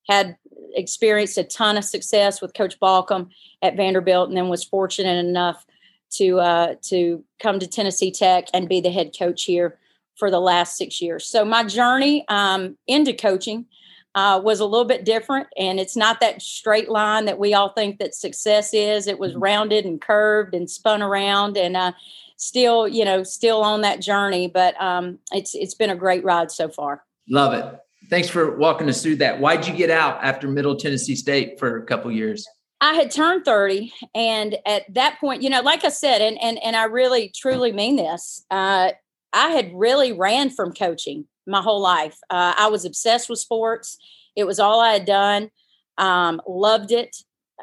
Had 0.08 0.38
experienced 0.76 1.38
a 1.38 1.44
ton 1.44 1.78
of 1.78 1.86
success 1.86 2.42
with 2.42 2.54
Coach 2.54 2.80
Balcomb 2.80 3.30
at 3.62 3.76
Vanderbilt, 3.76 4.30
and 4.30 4.38
then 4.38 4.50
was 4.50 4.64
fortunate 4.64 5.26
enough 5.26 5.66
to 6.12 6.40
uh, 6.40 6.76
to 6.84 7.24
come 7.40 7.60
to 7.60 7.68
Tennessee 7.68 8.12
Tech 8.12 8.48
and 8.54 8.70
be 8.70 8.82
the 8.82 8.92
head 8.92 9.16
coach 9.18 9.44
here 9.44 9.78
for 10.16 10.32
the 10.32 10.40
last 10.40 10.78
six 10.78 11.02
years. 11.02 11.26
So 11.26 11.44
my 11.44 11.64
journey 11.64 12.26
um, 12.30 12.78
into 12.88 13.14
coaching 13.14 13.66
uh, 14.14 14.40
was 14.42 14.60
a 14.62 14.66
little 14.66 14.86
bit 14.86 15.04
different, 15.04 15.48
and 15.58 15.80
it's 15.80 15.98
not 15.98 16.20
that 16.22 16.42
straight 16.42 16.90
line 16.90 17.26
that 17.26 17.40
we 17.40 17.54
all 17.54 17.70
think 17.70 18.00
that 18.00 18.16
success 18.16 18.74
is. 18.74 19.08
It 19.08 19.20
was 19.20 19.32
mm-hmm. 19.32 19.42
rounded 19.42 19.86
and 19.86 20.00
curved 20.00 20.54
and 20.54 20.70
spun 20.70 21.02
around, 21.02 21.58
and 21.58 21.76
uh, 21.76 21.92
still, 22.38 22.88
you 22.88 23.04
know, 23.04 23.24
still 23.24 23.62
on 23.62 23.82
that 23.82 24.02
journey. 24.02 24.48
But 24.48 24.80
um, 24.82 25.20
it's 25.32 25.54
it's 25.56 25.74
been 25.74 25.90
a 25.90 25.96
great 25.96 26.24
ride 26.24 26.52
so 26.52 26.70
far. 26.70 27.04
Love 27.28 27.54
it 27.54 27.80
thanks 28.10 28.28
for 28.28 28.58
walking 28.58 28.90
us 28.90 29.02
through 29.02 29.18
that. 29.18 29.40
Why'd 29.40 29.68
you 29.68 29.74
get 29.74 29.90
out 29.90 30.24
after 30.24 30.48
Middle 30.48 30.76
Tennessee 30.76 31.16
State 31.16 31.60
for 31.60 31.78
a 31.78 31.86
couple 31.86 32.12
years? 32.12 32.48
I 32.82 32.94
had 32.94 33.10
turned 33.10 33.46
30 33.46 33.94
and 34.14 34.58
at 34.66 34.94
that 34.94 35.20
point, 35.20 35.42
you 35.42 35.50
know, 35.50 35.62
like 35.62 35.84
I 35.86 35.90
said, 35.90 36.22
and 36.22 36.42
and 36.42 36.62
and 36.64 36.76
I 36.76 36.84
really 36.86 37.32
truly 37.34 37.72
mean 37.72 37.96
this, 37.96 38.46
uh, 38.52 38.92
I 39.34 39.50
had 39.50 39.72
really 39.74 40.12
ran 40.12 40.50
from 40.50 40.74
coaching 40.74 41.26
my 41.48 41.62
whole 41.62 41.82
life. 41.82 42.18
Uh, 42.30 42.54
I 42.58 42.68
was 42.68 42.86
obsessed 42.86 43.30
with 43.30 43.40
sports. 43.40 43.98
It 44.36 44.46
was 44.46 44.60
all 44.60 44.82
I 44.82 44.94
had 44.94 45.06
done. 45.06 45.52
Um, 45.98 46.42
loved 46.48 46.92
it. 46.92 47.16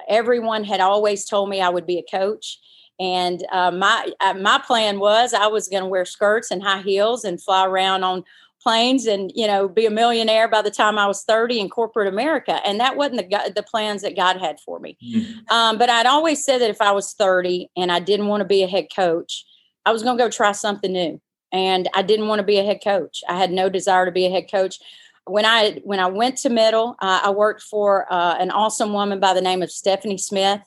Everyone 0.09 0.65
had 0.65 0.81
always 0.81 1.27
told 1.27 1.51
me 1.51 1.61
I 1.61 1.69
would 1.69 1.87
be 1.87 1.99
a 1.99 2.17
coach. 2.17 2.59
And 2.99 3.45
uh, 3.51 3.71
my 3.71 4.13
uh, 4.21 4.35
my 4.35 4.61
plan 4.65 4.99
was 4.99 5.35
I 5.35 5.47
was 5.47 5.69
going 5.69 5.83
to 5.83 5.89
wear 5.89 6.05
skirts 6.05 6.51
and 6.51 6.63
high 6.63 6.83
heels 6.83 7.25
and 7.25 7.43
fly 7.43 7.67
around 7.67 8.05
on 8.05 8.25
planes 8.63 9.07
and 9.07 9.33
you 9.35 9.47
know 9.47 9.69
be 9.69 9.87
a 9.87 9.91
millionaire 9.91 10.49
by 10.49 10.63
the 10.63 10.71
time 10.71 10.99
I 10.99 11.07
was 11.07 11.25
30 11.25 11.61
in 11.61 11.69
corporate 11.69 12.09
America 12.09 12.61
and 12.65 12.79
that 12.81 12.97
wasn't 12.97 13.29
the 13.29 13.53
the 13.55 13.63
plans 13.63 14.03
that 14.03 14.17
God 14.17 14.39
had 14.39 14.61
for 14.61 14.79
me 14.79 14.97
mm-hmm. 15.03 15.55
um, 15.55 15.79
but 15.79 15.91
I'd 15.91 16.07
always 16.07 16.45
said 16.45 16.59
that 16.61 16.71
if 16.71 16.81
I 16.81 16.93
was 16.93 17.13
30 17.15 17.71
and 17.77 17.91
I 17.91 17.99
didn't 18.01 18.29
want 18.29 18.41
to 18.41 18.47
be 18.47 18.63
a 18.63 18.69
head 18.69 18.87
coach 18.95 19.45
I 19.85 19.93
was 19.93 20.03
going 20.03 20.17
to 20.17 20.25
go 20.25 20.31
try 20.31 20.53
something 20.53 20.93
new 20.93 21.21
and 21.53 21.89
I 21.95 22.03
didn't 22.03 22.29
want 22.29 22.39
to 22.41 22.45
be 22.45 22.59
a 22.59 22.65
head 22.65 22.81
coach. 22.83 23.23
I 23.29 23.37
had 23.37 23.53
no 23.53 23.69
desire 23.69 24.07
to 24.07 24.13
be 24.13 24.27
a 24.27 24.31
head 24.31 24.51
coach. 24.51 24.79
When 25.25 25.45
I 25.45 25.81
when 25.85 26.01
I 26.01 26.07
went 26.07 26.39
to 26.39 26.49
middle, 26.49 26.97
uh, 27.01 27.21
I 27.25 27.31
worked 27.31 27.63
for 27.63 28.13
uh, 28.13 28.37
an 28.41 28.51
awesome 28.51 28.93
woman 28.93 29.21
by 29.21 29.35
the 29.35 29.41
name 29.41 29.63
of 29.63 29.71
Stephanie 29.71 30.19
Smith. 30.19 30.61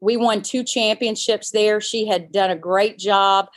We 0.00 0.16
won 0.16 0.42
two 0.42 0.62
championships 0.62 1.50
there. 1.50 1.80
She 1.80 2.06
had 2.06 2.30
done 2.30 2.50
a 2.50 2.56
great 2.56 2.98
job 2.98 3.48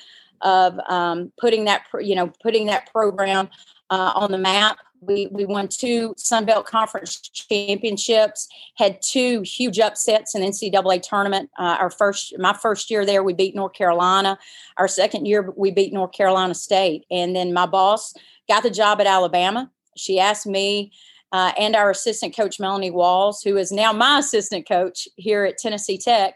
of 0.42 0.80
um, 0.88 1.34
putting 1.40 1.66
that 1.66 1.84
you 2.00 2.16
know 2.16 2.32
putting 2.42 2.68
that 2.68 2.92
program 2.92 3.50
uh, 3.90 4.12
on 4.16 4.32
the 4.32 4.38
map. 4.38 4.78
We 5.02 5.28
we 5.32 5.46
won 5.46 5.70
two 5.70 6.14
Sun 6.18 6.46
Belt 6.46 6.66
Conference 6.66 7.20
championships. 7.20 8.48
Had 8.76 9.02
two 9.02 9.42
huge 9.42 9.80
upsets 9.80 10.36
in 10.36 10.42
NCAA 10.42 11.02
tournament. 11.02 11.50
Uh, 11.58 11.78
our 11.80 11.90
first, 11.90 12.38
my 12.38 12.54
first 12.54 12.92
year 12.92 13.06
there, 13.06 13.24
we 13.24 13.34
beat 13.34 13.56
North 13.56 13.74
Carolina. 13.74 14.38
Our 14.78 14.90
second 14.90 15.26
year, 15.26 15.54
we 15.56 15.72
beat 15.72 15.94
North 15.94 16.12
Carolina 16.12 16.54
State. 16.54 17.06
And 17.10 17.34
then 17.34 17.54
my 17.54 17.66
boss 17.66 18.14
got 18.50 18.64
the 18.64 18.70
job 18.70 19.00
at 19.00 19.08
Alabama. 19.08 19.72
She 19.96 20.20
asked 20.20 20.46
me 20.46 20.92
uh, 21.32 21.52
and 21.58 21.76
our 21.76 21.92
assistant 21.92 22.36
coach 22.36 22.60
Melanie 22.60 22.92
Walls, 22.92 23.42
who 23.42 23.58
is 23.58 23.72
now 23.72 23.94
my 23.94 24.20
assistant 24.20 24.68
coach 24.68 25.08
here 25.16 25.46
at 25.46 25.58
Tennessee 25.58 25.98
Tech, 25.98 26.36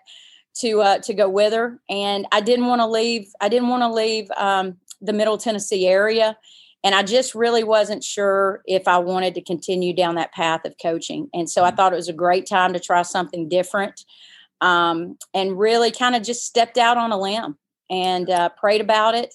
to 0.56 0.82
uh, 0.82 1.00
to 1.00 1.14
go 1.14 1.28
with 1.28 1.52
her. 1.52 1.80
And 1.90 2.28
I 2.32 2.40
didn't 2.40 2.68
want 2.68 2.80
to 2.80 2.88
leave. 2.88 3.32
I 3.42 3.50
didn't 3.50 3.70
want 3.70 3.82
to 3.82 3.92
leave 3.92 4.30
um, 4.38 4.78
the 5.02 5.14
Middle 5.14 5.38
Tennessee 5.38 5.88
area 5.88 6.38
and 6.84 6.94
I 6.94 7.04
just 7.04 7.34
really 7.34 7.63
wasn't 7.63 8.04
sure 8.04 8.62
if 8.66 8.88
I 8.88 8.98
wanted 8.98 9.36
to 9.36 9.42
continue 9.42 9.94
down 9.94 10.16
that 10.16 10.34
path 10.34 10.66
of 10.66 10.75
coaching. 10.82 11.30
And 11.34 11.50
so 11.50 11.63
I 11.63 11.68
mm-hmm. 11.68 11.78
thought 11.78 11.94
it 11.94 11.98
was 11.98 12.10
a 12.10 12.13
great 12.13 12.46
time 12.46 12.74
to 12.74 12.80
try 12.80 13.02
something 13.04 13.48
different 13.48 14.04
um, 14.62 15.18
and 15.34 15.58
really 15.58 15.92
kind 15.92 16.16
of 16.16 16.24
just 16.24 16.46
stepped 16.46 16.78
out 16.78 16.98
on 16.98 17.12
a 17.12 17.20
limb 17.20 17.58
and 17.90 18.30
uh, 18.30 18.50
prayed 18.50 18.82
about 18.82 19.16
it 19.16 19.34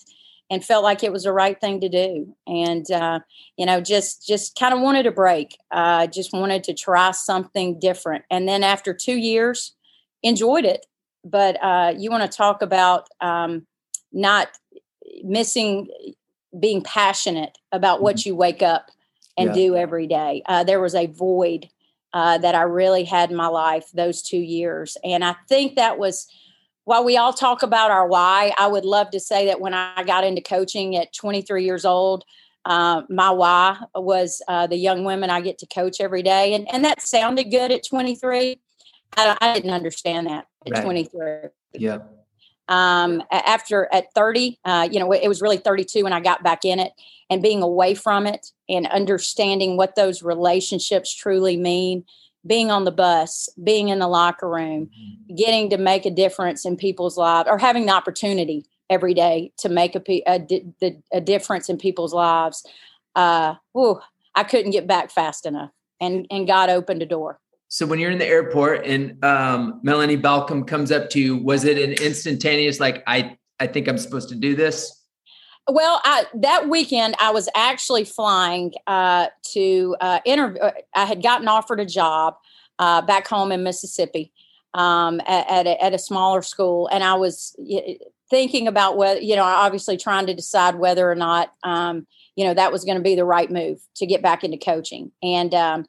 and 0.50 0.64
felt 0.64 0.82
like 0.82 1.02
it 1.02 1.12
was 1.12 1.24
the 1.24 1.32
right 1.32 1.60
thing 1.60 1.80
to 1.80 1.88
do 1.88 2.34
and 2.46 2.90
uh, 2.90 3.20
you 3.56 3.66
know 3.66 3.80
just 3.80 4.26
just 4.26 4.58
kind 4.58 4.72
of 4.72 4.80
wanted 4.80 5.06
a 5.06 5.12
break 5.12 5.58
uh, 5.70 6.06
just 6.06 6.32
wanted 6.32 6.64
to 6.64 6.74
try 6.74 7.10
something 7.10 7.78
different 7.78 8.24
and 8.30 8.48
then 8.48 8.62
after 8.62 8.94
two 8.94 9.16
years 9.16 9.74
enjoyed 10.22 10.64
it 10.64 10.86
but 11.24 11.62
uh, 11.62 11.92
you 11.96 12.10
want 12.10 12.22
to 12.22 12.36
talk 12.36 12.62
about 12.62 13.08
um, 13.20 13.66
not 14.12 14.48
missing 15.22 15.88
being 16.58 16.82
passionate 16.82 17.58
about 17.72 18.02
what 18.02 18.16
mm-hmm. 18.16 18.30
you 18.30 18.36
wake 18.36 18.62
up 18.62 18.90
and 19.36 19.48
yeah. 19.48 19.54
do 19.54 19.76
every 19.76 20.06
day. 20.06 20.42
Uh, 20.46 20.64
there 20.64 20.80
was 20.80 20.94
a 20.94 21.06
void 21.06 21.68
uh, 22.12 22.38
that 22.38 22.54
I 22.54 22.62
really 22.62 23.04
had 23.04 23.30
in 23.30 23.36
my 23.36 23.48
life 23.48 23.90
those 23.92 24.22
two 24.22 24.38
years. 24.38 24.96
And 25.04 25.24
I 25.24 25.36
think 25.48 25.76
that 25.76 25.98
was, 25.98 26.26
while 26.84 27.04
we 27.04 27.16
all 27.16 27.32
talk 27.32 27.62
about 27.62 27.90
our 27.90 28.06
why, 28.06 28.52
I 28.58 28.66
would 28.66 28.84
love 28.84 29.10
to 29.10 29.20
say 29.20 29.46
that 29.46 29.60
when 29.60 29.74
I 29.74 30.02
got 30.04 30.24
into 30.24 30.40
coaching 30.40 30.96
at 30.96 31.12
23 31.12 31.64
years 31.64 31.84
old, 31.84 32.24
uh, 32.64 33.02
my 33.08 33.30
why 33.30 33.78
was 33.94 34.42
uh, 34.48 34.66
the 34.66 34.76
young 34.76 35.04
women 35.04 35.30
I 35.30 35.40
get 35.40 35.58
to 35.58 35.66
coach 35.66 36.00
every 36.00 36.22
day. 36.22 36.54
And, 36.54 36.66
and 36.72 36.84
that 36.84 37.02
sounded 37.02 37.50
good 37.50 37.70
at 37.70 37.86
23. 37.86 38.60
I, 39.16 39.36
I 39.40 39.54
didn't 39.54 39.70
understand 39.70 40.26
that 40.26 40.46
at 40.66 40.72
right. 40.72 40.82
23. 40.82 41.50
Yeah 41.74 41.98
um, 42.68 43.22
after 43.30 43.88
at 43.92 44.12
30 44.14 44.58
uh, 44.64 44.88
you 44.90 45.00
know 45.00 45.12
it 45.12 45.28
was 45.28 45.40
really 45.40 45.56
32 45.56 46.04
when 46.04 46.12
i 46.12 46.20
got 46.20 46.42
back 46.42 46.64
in 46.64 46.78
it 46.78 46.92
and 47.30 47.42
being 47.42 47.62
away 47.62 47.94
from 47.94 48.26
it 48.26 48.52
and 48.68 48.86
understanding 48.88 49.76
what 49.76 49.96
those 49.96 50.22
relationships 50.22 51.14
truly 51.14 51.56
mean 51.56 52.04
being 52.46 52.70
on 52.70 52.84
the 52.84 52.92
bus 52.92 53.48
being 53.62 53.88
in 53.88 53.98
the 53.98 54.08
locker 54.08 54.48
room 54.48 54.86
mm-hmm. 54.86 55.34
getting 55.34 55.70
to 55.70 55.78
make 55.78 56.06
a 56.06 56.10
difference 56.10 56.64
in 56.64 56.76
people's 56.76 57.16
lives 57.16 57.48
or 57.50 57.58
having 57.58 57.86
the 57.86 57.92
opportunity 57.92 58.64
every 58.90 59.12
day 59.12 59.52
to 59.58 59.68
make 59.68 59.94
a, 59.94 60.02
a, 60.26 60.96
a 61.12 61.20
difference 61.20 61.68
in 61.68 61.76
people's 61.76 62.14
lives 62.14 62.66
uh, 63.16 63.54
whew, 63.72 64.00
i 64.34 64.44
couldn't 64.44 64.70
get 64.70 64.86
back 64.86 65.10
fast 65.10 65.46
enough 65.46 65.70
and 66.00 66.26
and 66.30 66.46
god 66.46 66.70
opened 66.70 67.02
a 67.02 67.06
door 67.06 67.40
so 67.68 67.86
when 67.86 67.98
you're 67.98 68.10
in 68.10 68.18
the 68.18 68.26
airport 68.26 68.86
and 68.86 69.22
um, 69.22 69.80
Melanie 69.82 70.16
Balcomb 70.16 70.66
comes 70.66 70.90
up 70.90 71.10
to 71.10 71.20
you, 71.20 71.36
was 71.36 71.64
it 71.64 71.78
an 71.78 72.02
instantaneous 72.04 72.80
like 72.80 73.02
I 73.06 73.36
I 73.60 73.66
think 73.66 73.88
I'm 73.88 73.98
supposed 73.98 74.30
to 74.30 74.34
do 74.34 74.56
this? 74.56 74.94
Well, 75.70 76.00
I, 76.02 76.24
that 76.36 76.70
weekend 76.70 77.14
I 77.20 77.30
was 77.30 77.48
actually 77.54 78.04
flying 78.04 78.72
uh, 78.86 79.26
to 79.52 79.96
uh, 80.00 80.20
interview. 80.24 80.62
Uh, 80.62 80.70
I 80.94 81.04
had 81.04 81.22
gotten 81.22 81.46
offered 81.46 81.78
a 81.78 81.84
job 81.84 82.36
uh, 82.78 83.02
back 83.02 83.28
home 83.28 83.52
in 83.52 83.62
Mississippi 83.62 84.32
um, 84.72 85.20
at, 85.26 85.50
at 85.50 85.66
a, 85.66 85.84
at, 85.84 85.92
a, 85.92 85.98
smaller 85.98 86.40
school, 86.40 86.88
and 86.90 87.04
I 87.04 87.14
was 87.14 87.54
thinking 88.30 88.66
about 88.66 88.96
whether 88.96 89.20
you 89.20 89.36
know, 89.36 89.44
obviously 89.44 89.98
trying 89.98 90.26
to 90.26 90.34
decide 90.34 90.76
whether 90.76 91.10
or 91.10 91.14
not 91.14 91.52
um, 91.64 92.06
you 92.34 92.46
know 92.46 92.54
that 92.54 92.72
was 92.72 92.84
going 92.84 92.96
to 92.96 93.04
be 93.04 93.14
the 93.14 93.26
right 93.26 93.50
move 93.50 93.78
to 93.96 94.06
get 94.06 94.22
back 94.22 94.44
into 94.44 94.56
coaching, 94.56 95.12
and 95.22 95.52
um, 95.52 95.84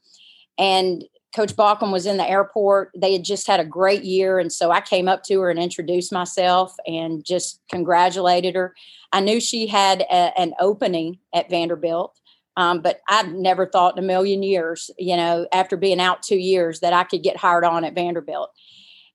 and 0.58 1.06
Coach 1.36 1.56
Balcomb 1.56 1.92
was 1.92 2.06
in 2.06 2.18
the 2.18 2.28
airport. 2.28 2.92
They 2.96 3.14
had 3.14 3.24
just 3.24 3.46
had 3.46 3.60
a 3.60 3.66
great 3.66 4.04
year. 4.04 4.40
And 4.40 4.52
so 4.52 4.72
I 4.72 4.82
came 4.82 5.08
up 5.08 5.24
to 5.24 5.40
her 5.42 5.50
and 5.50 5.60
introduced 5.60 6.12
myself 6.12 6.76
and 6.88 7.24
just 7.24 7.62
congratulated 7.70 8.56
her. 8.56 8.74
I 9.12 9.20
knew 9.20 9.40
she 9.40 9.68
had 9.68 10.02
a, 10.02 10.40
an 10.40 10.54
opening 10.60 11.20
at 11.34 11.50
Vanderbilt, 11.50 12.20
um, 12.58 12.82
but 12.82 13.02
I'd 13.08 13.34
never 13.34 13.68
thought 13.68 13.98
in 13.98 14.04
a 14.04 14.08
million 14.08 14.42
years, 14.42 14.90
you 14.98 15.16
know, 15.16 15.48
after 15.52 15.78
being 15.78 16.00
out 16.00 16.24
two 16.24 16.38
years, 16.38 16.80
that 16.80 16.94
I 16.94 17.04
could 17.04 17.24
get 17.24 17.38
hired 17.38 17.64
on 17.64 17.86
at 17.86 17.96
Vanderbilt. 17.96 18.52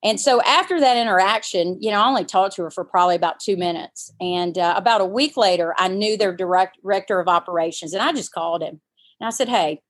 And 0.04 0.20
so 0.20 0.42
after 0.42 0.78
that 0.80 0.98
interaction, 0.98 1.78
you 1.80 1.90
know, 1.90 1.98
I 1.98 2.06
only 2.06 2.26
talked 2.26 2.56
to 2.56 2.62
her 2.62 2.70
for 2.70 2.84
probably 2.84 3.16
about 3.16 3.40
two 3.40 3.56
minutes. 3.56 4.12
And 4.20 4.56
uh, 4.58 4.74
about 4.76 5.00
a 5.00 5.06
week 5.06 5.36
later, 5.36 5.74
I 5.78 5.88
knew 5.88 6.16
their 6.16 6.36
direct, 6.36 6.82
director 6.82 7.18
of 7.18 7.26
operations, 7.26 7.94
and 7.94 8.02
I 8.02 8.12
just 8.12 8.32
called 8.32 8.62
him. 8.62 8.82
And 9.18 9.26
I 9.26 9.30
said, 9.30 9.48
Hey, 9.48 9.80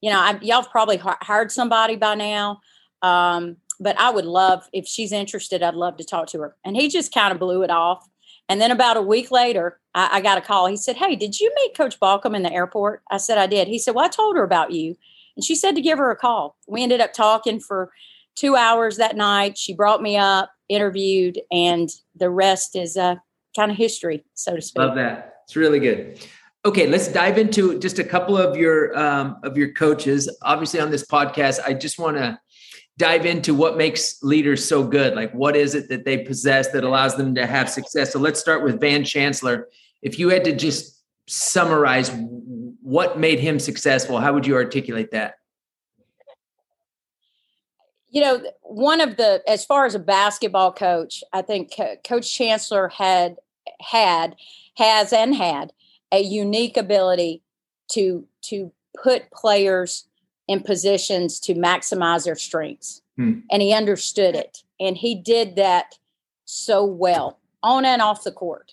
you 0.00 0.10
know, 0.10 0.18
I, 0.18 0.38
y'all 0.42 0.62
probably 0.62 0.98
hired 0.98 1.52
somebody 1.52 1.96
by 1.96 2.14
now. 2.14 2.60
Um, 3.02 3.56
but 3.78 3.98
I 3.98 4.10
would 4.10 4.26
love, 4.26 4.68
if 4.72 4.86
she's 4.86 5.10
interested, 5.10 5.62
I'd 5.62 5.74
love 5.74 5.96
to 5.96 6.04
talk 6.04 6.28
to 6.28 6.40
her. 6.40 6.56
And 6.64 6.76
he 6.76 6.88
just 6.88 7.14
kind 7.14 7.32
of 7.32 7.38
blew 7.38 7.62
it 7.62 7.70
off. 7.70 8.06
And 8.48 8.60
then 8.60 8.70
about 8.70 8.96
a 8.96 9.02
week 9.02 9.30
later, 9.30 9.78
I, 9.94 10.18
I, 10.18 10.20
got 10.20 10.36
a 10.36 10.42
call. 10.42 10.66
He 10.66 10.76
said, 10.76 10.96
Hey, 10.96 11.16
did 11.16 11.40
you 11.40 11.50
meet 11.56 11.76
Coach 11.76 11.98
Balcomb 11.98 12.36
in 12.36 12.42
the 12.42 12.52
airport? 12.52 13.02
I 13.10 13.16
said, 13.16 13.38
I 13.38 13.46
did. 13.46 13.68
He 13.68 13.78
said, 13.78 13.94
Well, 13.94 14.04
I 14.04 14.08
told 14.08 14.36
her 14.36 14.42
about 14.42 14.72
you. 14.72 14.96
And 15.36 15.44
she 15.44 15.54
said 15.54 15.74
to 15.76 15.80
give 15.80 15.98
her 15.98 16.10
a 16.10 16.16
call. 16.16 16.56
We 16.66 16.82
ended 16.82 17.00
up 17.00 17.12
talking 17.12 17.60
for 17.60 17.90
two 18.34 18.56
hours 18.56 18.96
that 18.96 19.16
night. 19.16 19.56
She 19.56 19.72
brought 19.72 20.02
me 20.02 20.16
up, 20.16 20.50
interviewed, 20.68 21.40
and 21.50 21.88
the 22.16 22.28
rest 22.28 22.76
is 22.76 22.96
uh, 22.96 23.16
kind 23.56 23.70
of 23.70 23.76
history, 23.76 24.24
so 24.34 24.56
to 24.56 24.62
speak. 24.62 24.80
Love 24.80 24.96
that. 24.96 25.36
It's 25.44 25.56
really 25.56 25.80
good. 25.80 26.20
Okay, 26.64 26.86
let's 26.86 27.08
dive 27.08 27.38
into 27.38 27.78
just 27.78 27.98
a 27.98 28.04
couple 28.04 28.36
of 28.36 28.54
your 28.54 28.96
um, 28.98 29.38
of 29.42 29.56
your 29.56 29.72
coaches. 29.72 30.28
Obviously, 30.42 30.78
on 30.78 30.90
this 30.90 31.06
podcast, 31.06 31.58
I 31.64 31.72
just 31.72 31.98
want 31.98 32.18
to 32.18 32.38
dive 32.98 33.24
into 33.24 33.54
what 33.54 33.78
makes 33.78 34.22
leaders 34.22 34.62
so 34.62 34.84
good. 34.84 35.14
Like, 35.14 35.32
what 35.32 35.56
is 35.56 35.74
it 35.74 35.88
that 35.88 36.04
they 36.04 36.18
possess 36.18 36.70
that 36.72 36.84
allows 36.84 37.16
them 37.16 37.34
to 37.36 37.46
have 37.46 37.70
success? 37.70 38.12
So, 38.12 38.18
let's 38.18 38.38
start 38.38 38.62
with 38.62 38.78
Van 38.78 39.04
Chancellor. 39.04 39.68
If 40.02 40.18
you 40.18 40.28
had 40.28 40.44
to 40.44 40.54
just 40.54 41.02
summarize 41.26 42.10
what 42.82 43.18
made 43.18 43.40
him 43.40 43.58
successful, 43.58 44.18
how 44.18 44.34
would 44.34 44.46
you 44.46 44.54
articulate 44.54 45.12
that? 45.12 45.36
You 48.10 48.20
know, 48.20 48.42
one 48.60 49.00
of 49.00 49.16
the 49.16 49.42
as 49.48 49.64
far 49.64 49.86
as 49.86 49.94
a 49.94 49.98
basketball 49.98 50.74
coach, 50.74 51.24
I 51.32 51.40
think 51.40 51.72
Coach 52.04 52.34
Chancellor 52.34 52.88
had 52.88 53.36
had 53.80 54.36
has 54.76 55.14
and 55.14 55.34
had 55.34 55.72
a 56.12 56.20
unique 56.20 56.76
ability 56.76 57.42
to 57.92 58.26
to 58.42 58.72
put 59.02 59.30
players 59.30 60.06
in 60.48 60.60
positions 60.60 61.38
to 61.38 61.54
maximize 61.54 62.24
their 62.24 62.34
strengths. 62.34 63.02
Hmm. 63.16 63.40
And 63.50 63.62
he 63.62 63.72
understood 63.72 64.34
it. 64.34 64.64
And 64.80 64.96
he 64.96 65.14
did 65.14 65.56
that 65.56 65.98
so 66.44 66.84
well 66.84 67.38
on 67.62 67.84
and 67.84 68.02
off 68.02 68.24
the 68.24 68.32
court. 68.32 68.72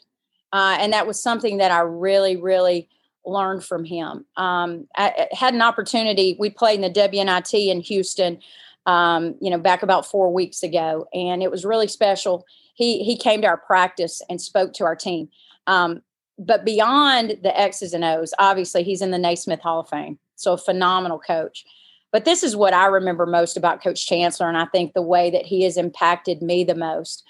Uh, 0.51 0.77
and 0.79 0.93
that 0.93 1.05
was 1.05 1.21
something 1.21 1.57
that 1.57 1.71
I 1.71 1.81
really, 1.81 2.35
really 2.35 2.89
learned 3.25 3.63
from 3.63 3.83
him. 3.83 4.25
Um, 4.37 4.87
I, 4.95 5.27
I, 5.31 5.35
had 5.35 5.53
an 5.53 5.61
opportunity. 5.61 6.35
We 6.39 6.49
played 6.49 6.81
in 6.81 6.81
the 6.81 6.99
WNIT 6.99 7.67
in 7.67 7.81
Houston, 7.81 8.39
um, 8.85 9.35
you 9.41 9.51
know, 9.51 9.59
back 9.59 9.83
about 9.83 10.05
four 10.05 10.33
weeks 10.33 10.63
ago, 10.63 11.07
and 11.13 11.43
it 11.43 11.51
was 11.51 11.65
really 11.65 11.87
special. 11.87 12.45
He 12.73 13.03
he 13.03 13.17
came 13.17 13.41
to 13.41 13.47
our 13.47 13.57
practice 13.57 14.21
and 14.29 14.41
spoke 14.41 14.73
to 14.73 14.85
our 14.85 14.95
team. 14.95 15.29
Um, 15.67 16.01
but 16.37 16.65
beyond 16.65 17.37
the 17.41 17.59
X's 17.59 17.93
and 17.93 18.03
O's, 18.03 18.33
obviously 18.39 18.83
he's 18.83 19.01
in 19.01 19.11
the 19.11 19.17
Naismith 19.17 19.61
Hall 19.61 19.79
of 19.79 19.89
Fame. 19.89 20.19
So 20.35 20.53
a 20.53 20.57
phenomenal 20.57 21.19
coach. 21.19 21.65
But 22.11 22.25
this 22.25 22.43
is 22.43 22.55
what 22.55 22.73
I 22.73 22.85
remember 22.85 23.25
most 23.25 23.57
about 23.57 23.83
Coach 23.83 24.07
Chancellor, 24.07 24.47
and 24.47 24.57
I 24.57 24.65
think 24.65 24.93
the 24.93 25.01
way 25.01 25.29
that 25.29 25.45
he 25.45 25.63
has 25.63 25.77
impacted 25.77 26.41
me 26.41 26.63
the 26.63 26.75
most. 26.75 27.23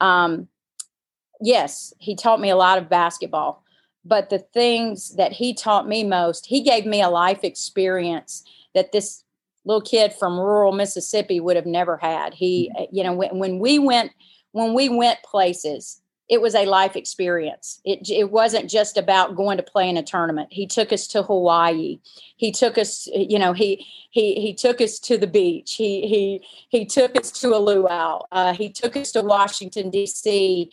Um, 0.00 0.48
yes, 1.40 1.92
he 1.98 2.14
taught 2.14 2.40
me 2.40 2.50
a 2.50 2.56
lot 2.56 2.78
of 2.78 2.88
basketball, 2.88 3.64
but 4.04 4.30
the 4.30 4.38
things 4.38 5.16
that 5.16 5.32
he 5.32 5.52
taught 5.52 5.88
me 5.88 6.04
most, 6.04 6.46
he 6.46 6.62
gave 6.62 6.86
me 6.86 7.02
a 7.02 7.08
life 7.08 7.42
experience 7.42 8.44
that 8.74 8.92
this 8.92 9.24
little 9.64 9.82
kid 9.82 10.12
from 10.12 10.38
rural 10.38 10.72
Mississippi 10.72 11.40
would 11.40 11.56
have 11.56 11.66
never 11.66 11.96
had. 11.96 12.32
He, 12.32 12.70
mm-hmm. 12.74 12.94
you 12.94 13.02
know, 13.02 13.12
when, 13.12 13.38
when 13.38 13.58
we 13.58 13.78
went 13.78 14.12
when 14.52 14.74
we 14.74 14.88
went 14.88 15.22
places, 15.22 15.99
it 16.30 16.40
was 16.40 16.54
a 16.54 16.64
life 16.64 16.94
experience. 16.94 17.80
It, 17.84 18.08
it 18.08 18.30
wasn't 18.30 18.70
just 18.70 18.96
about 18.96 19.34
going 19.34 19.56
to 19.56 19.64
play 19.64 19.88
in 19.88 19.96
a 19.96 20.02
tournament. 20.02 20.52
He 20.52 20.64
took 20.64 20.92
us 20.92 21.08
to 21.08 21.24
Hawaii. 21.24 21.98
He 22.36 22.52
took 22.52 22.78
us, 22.78 23.08
you 23.12 23.38
know, 23.38 23.52
he 23.52 23.84
he 24.10 24.36
he 24.36 24.54
took 24.54 24.80
us 24.80 25.00
to 25.00 25.18
the 25.18 25.26
beach. 25.26 25.74
He 25.74 26.06
he 26.06 26.46
he 26.68 26.86
took 26.86 27.18
us 27.18 27.32
to 27.32 27.48
a 27.48 27.58
luau. 27.58 28.22
Uh, 28.30 28.54
he 28.54 28.70
took 28.70 28.96
us 28.96 29.10
to 29.12 29.22
Washington 29.22 29.90
D.C 29.90 30.70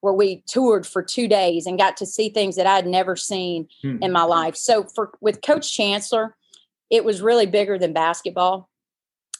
where 0.00 0.12
we 0.12 0.42
toured 0.46 0.86
for 0.86 1.02
two 1.02 1.26
days 1.26 1.64
and 1.64 1.78
got 1.78 1.96
to 1.96 2.04
see 2.04 2.28
things 2.28 2.56
that 2.56 2.66
I'd 2.66 2.86
never 2.86 3.16
seen 3.16 3.68
hmm. 3.80 4.02
in 4.02 4.12
my 4.12 4.24
life. 4.24 4.54
So 4.54 4.84
for 4.84 5.12
with 5.22 5.40
Coach 5.40 5.74
Chancellor, 5.74 6.36
it 6.90 7.06
was 7.06 7.22
really 7.22 7.46
bigger 7.46 7.78
than 7.78 7.94
basketball. 7.94 8.68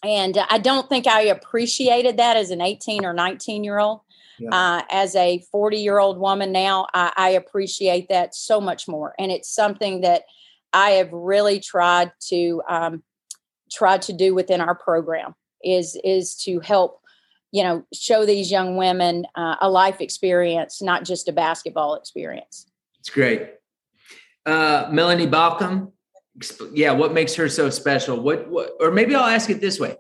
And 0.03 0.39
I 0.49 0.57
don't 0.57 0.89
think 0.89 1.07
I 1.07 1.21
appreciated 1.21 2.17
that 2.17 2.39
as 2.39 2.51
an 2.51 2.63
18 2.63 3.05
or 3.05 3.13
19 3.13 3.63
year 3.63 3.79
old. 3.79 4.01
Yeah. 4.39 4.51
Uh, 4.51 4.83
as 4.91 5.15
a 5.17 5.43
40 5.53 5.79
year 5.79 5.99
old 5.99 6.19
woman 6.19 6.53
now, 6.53 6.87
I, 6.93 7.13
I 7.17 7.29
appreciate 7.31 8.09
that 8.09 8.35
so 8.35 8.61
much 8.61 8.89
more. 8.89 9.15
And 9.19 9.31
it's 9.31 9.49
something 9.49 10.01
that 10.01 10.23
I 10.73 10.91
have 10.93 11.13
really 11.13 11.61
tried 11.61 12.13
to 12.29 12.63
um, 12.69 13.03
try 13.71 13.99
to 13.99 14.13
do 14.13 14.35
within 14.35 14.61
our 14.61 14.75
program 14.75 15.35
is 15.63 15.99
is 16.05 16.35
to 16.35 16.61
help 16.61 17.01
you 17.51 17.63
know 17.63 17.85
show 17.93 18.27
these 18.27 18.51
young 18.51 18.77
women 18.77 19.27
uh, 19.37 19.57
a 19.61 19.69
life 19.69 20.01
experience 20.01 20.83
not 20.83 21.05
just 21.05 21.29
a 21.29 21.33
basketball 21.33 21.95
experience 21.95 22.67
it's 23.01 23.11
great 23.11 23.51
uh, 24.47 24.89
melanie 24.91 25.27
balcomb 25.27 25.93
yeah 26.73 26.93
what 26.93 27.15
makes 27.15 27.35
her 27.35 27.49
so 27.49 27.71
special 27.71 28.21
what, 28.21 28.49
what 28.49 28.73
or 28.81 28.91
maybe 28.91 29.15
i'll 29.15 29.25
ask 29.25 29.49
it 29.49 29.61
this 29.61 29.81
way 29.81 29.97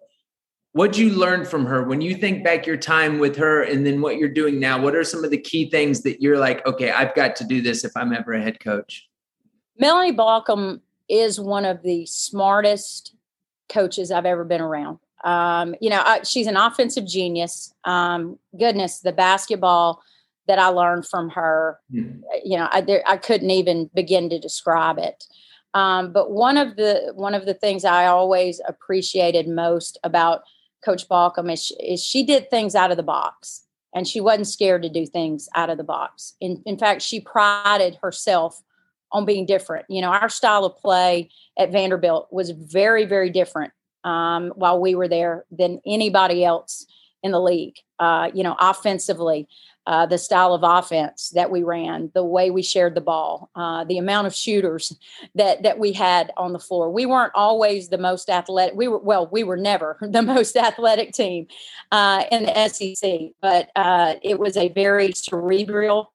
what 0.74 0.92
did 0.92 0.98
you 1.00 1.10
learned 1.10 1.48
from 1.48 1.64
her 1.64 1.82
when 1.84 2.00
you 2.00 2.14
think 2.14 2.44
back 2.44 2.66
your 2.66 2.76
time 2.76 3.18
with 3.18 3.36
her 3.36 3.62
and 3.62 3.86
then 3.86 4.00
what 4.00 4.18
you're 4.18 4.28
doing 4.28 4.60
now 4.60 4.80
what 4.80 4.94
are 4.94 5.04
some 5.04 5.24
of 5.24 5.30
the 5.30 5.38
key 5.38 5.70
things 5.70 6.02
that 6.02 6.20
you're 6.20 6.38
like 6.38 6.64
okay 6.66 6.90
i've 6.90 7.14
got 7.14 7.34
to 7.36 7.44
do 7.44 7.62
this 7.62 7.84
if 7.84 7.92
i'm 7.96 8.12
ever 8.12 8.32
a 8.32 8.42
head 8.42 8.60
coach 8.60 9.08
melanie 9.78 10.12
balcomb 10.12 10.80
is 11.08 11.40
one 11.40 11.64
of 11.64 11.82
the 11.82 12.04
smartest 12.06 13.14
coaches 13.68 14.10
i've 14.10 14.26
ever 14.26 14.44
been 14.44 14.60
around 14.60 14.98
um, 15.24 15.74
you 15.80 15.88
know, 15.88 16.02
I, 16.04 16.22
she's 16.22 16.46
an 16.46 16.56
offensive 16.56 17.06
genius. 17.06 17.72
Um, 17.84 18.38
goodness, 18.58 19.00
the 19.00 19.12
basketball 19.12 20.02
that 20.46 20.58
I 20.58 20.66
learned 20.68 21.08
from 21.08 21.30
her, 21.30 21.80
mm. 21.92 22.20
you 22.44 22.58
know, 22.58 22.68
I, 22.70 22.82
there, 22.82 23.02
I 23.06 23.16
couldn't 23.16 23.50
even 23.50 23.90
begin 23.94 24.28
to 24.28 24.38
describe 24.38 24.98
it. 24.98 25.24
Um, 25.72 26.12
but 26.12 26.30
one 26.30 26.56
of 26.56 26.76
the 26.76 27.12
one 27.16 27.34
of 27.34 27.46
the 27.46 27.54
things 27.54 27.84
I 27.84 28.06
always 28.06 28.60
appreciated 28.68 29.48
most 29.48 29.98
about 30.04 30.42
Coach 30.84 31.08
Balcomb 31.08 31.52
is 31.52 31.64
she, 31.64 31.74
is 31.76 32.02
she 32.02 32.24
did 32.24 32.50
things 32.50 32.74
out 32.74 32.90
of 32.90 32.96
the 32.96 33.02
box, 33.02 33.66
and 33.94 34.06
she 34.06 34.20
wasn't 34.20 34.48
scared 34.48 34.82
to 34.82 34.88
do 34.88 35.06
things 35.06 35.48
out 35.54 35.70
of 35.70 35.78
the 35.78 35.84
box. 35.84 36.34
In, 36.40 36.62
in 36.66 36.76
fact, 36.76 37.02
she 37.02 37.20
prided 37.20 37.98
herself 38.02 38.62
on 39.12 39.24
being 39.24 39.46
different. 39.46 39.86
You 39.88 40.02
know, 40.02 40.08
our 40.08 40.28
style 40.28 40.64
of 40.64 40.76
play 40.76 41.30
at 41.58 41.72
Vanderbilt 41.72 42.28
was 42.32 42.50
very, 42.50 43.06
very 43.06 43.30
different 43.30 43.72
um, 44.02 44.52
while 44.56 44.80
we 44.80 44.94
were 44.94 45.08
there 45.08 45.44
than 45.50 45.80
anybody 45.86 46.44
else 46.44 46.86
in 47.22 47.30
the 47.30 47.40
league. 47.40 47.76
Uh, 47.98 48.30
you 48.34 48.42
know, 48.42 48.56
offensively, 48.58 49.48
uh, 49.86 50.06
the 50.06 50.18
style 50.18 50.54
of 50.54 50.62
offense 50.62 51.30
that 51.30 51.50
we 51.50 51.62
ran, 51.62 52.10
the 52.14 52.24
way 52.24 52.50
we 52.50 52.62
shared 52.62 52.94
the 52.94 53.00
ball, 53.00 53.50
uh, 53.54 53.84
the 53.84 53.98
amount 53.98 54.26
of 54.26 54.34
shooters 54.34 54.96
that 55.34 55.62
that 55.62 55.78
we 55.78 55.92
had 55.92 56.32
on 56.36 56.52
the 56.52 56.58
floor. 56.58 56.90
We 56.90 57.04
weren't 57.04 57.32
always 57.34 57.88
the 57.88 57.98
most 57.98 58.30
athletic. 58.30 58.74
We 58.74 58.88
were 58.88 58.98
well, 58.98 59.28
we 59.30 59.44
were 59.44 59.56
never 59.56 59.98
the 60.02 60.22
most 60.22 60.56
athletic 60.56 61.12
team 61.12 61.48
uh, 61.92 62.24
in 62.30 62.44
the 62.44 62.68
SEC, 62.68 63.32
but 63.42 63.70
uh, 63.76 64.14
it 64.22 64.38
was 64.38 64.56
a 64.56 64.70
very 64.70 65.12
cerebral, 65.12 66.12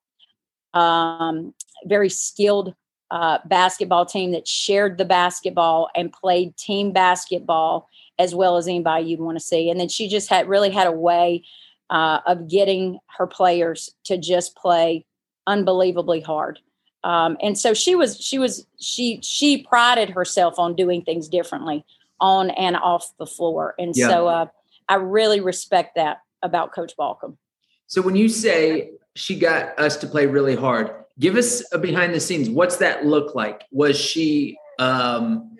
um, 0.73 1.53
very 1.85 2.09
skilled 2.09 2.73
uh, 3.11 3.39
basketball 3.45 4.05
team 4.05 4.31
that 4.31 4.47
shared 4.47 4.97
the 4.97 5.05
basketball 5.05 5.89
and 5.95 6.11
played 6.11 6.55
team 6.57 6.91
basketball 6.91 7.89
as 8.19 8.35
well 8.35 8.57
as 8.57 8.67
anybody 8.67 9.05
you'd 9.05 9.19
want 9.19 9.37
to 9.37 9.43
see. 9.43 9.69
And 9.69 9.79
then 9.79 9.89
she 9.89 10.09
just 10.09 10.29
had 10.29 10.47
really 10.47 10.69
had 10.69 10.87
a 10.87 10.91
way 10.91 11.43
uh, 11.89 12.19
of 12.25 12.47
getting 12.47 12.99
her 13.17 13.27
players 13.27 13.89
to 14.05 14.17
just 14.17 14.55
play 14.55 15.05
unbelievably 15.47 16.21
hard. 16.21 16.59
Um, 17.03 17.37
and 17.41 17.57
so 17.57 17.73
she 17.73 17.95
was 17.95 18.17
she 18.17 18.37
was 18.37 18.65
she 18.79 19.21
she 19.23 19.63
prided 19.63 20.09
herself 20.09 20.59
on 20.59 20.75
doing 20.75 21.01
things 21.01 21.29
differently 21.29 21.85
on 22.19 22.49
and 22.51 22.75
off 22.75 23.13
the 23.17 23.25
floor. 23.25 23.73
And 23.79 23.95
yeah. 23.95 24.09
so 24.09 24.27
uh, 24.27 24.45
I 24.87 24.95
really 24.95 25.39
respect 25.39 25.95
that 25.95 26.21
about 26.43 26.73
Coach 26.73 26.93
Balcomb. 26.97 27.37
So 27.87 28.01
when 28.01 28.15
you 28.15 28.29
say 28.29 28.91
she 29.15 29.39
got 29.39 29.77
us 29.79 29.97
to 29.97 30.07
play 30.07 30.25
really 30.25 30.55
hard, 30.55 30.91
give 31.19 31.35
us 31.35 31.63
a 31.73 31.77
behind 31.77 32.13
the 32.13 32.19
scenes. 32.19 32.49
What's 32.49 32.77
that 32.77 33.05
look 33.05 33.33
like? 33.33 33.63
Was 33.71 33.97
she 33.97 34.57
um, 34.77 35.57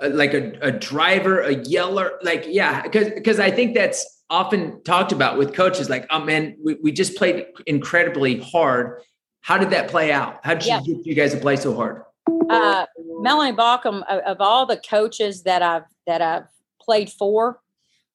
like 0.00 0.34
a, 0.34 0.52
a 0.60 0.72
driver, 0.72 1.40
a 1.40 1.54
yeller? 1.54 2.18
Like, 2.22 2.44
yeah, 2.48 2.82
because 2.82 3.10
because 3.10 3.38
I 3.38 3.50
think 3.50 3.74
that's 3.74 4.19
often 4.30 4.82
talked 4.84 5.12
about 5.12 5.36
with 5.36 5.52
coaches. 5.54 5.90
Like, 5.90 6.06
oh 6.10 6.20
man, 6.20 6.56
we, 6.64 6.74
we 6.74 6.92
just 6.92 7.16
played 7.16 7.46
incredibly 7.66 8.40
hard. 8.40 9.02
How 9.42 9.58
did 9.58 9.70
that 9.70 9.88
play 9.88 10.12
out? 10.12 10.40
How 10.44 10.54
did 10.54 10.66
yeah. 10.66 10.80
you 10.84 10.96
get 10.96 11.06
you 11.06 11.14
guys 11.14 11.34
to 11.34 11.40
play 11.40 11.56
so 11.56 11.74
hard? 11.74 12.02
Uh, 12.48 12.86
Melanie 13.20 13.56
Balcomb 13.56 14.02
of, 14.08 14.20
of, 14.20 14.40
all 14.40 14.66
the 14.66 14.76
coaches 14.76 15.42
that 15.44 15.62
I've 15.62 15.84
that 16.06 16.20
I've 16.22 16.48
played 16.80 17.10
for, 17.10 17.60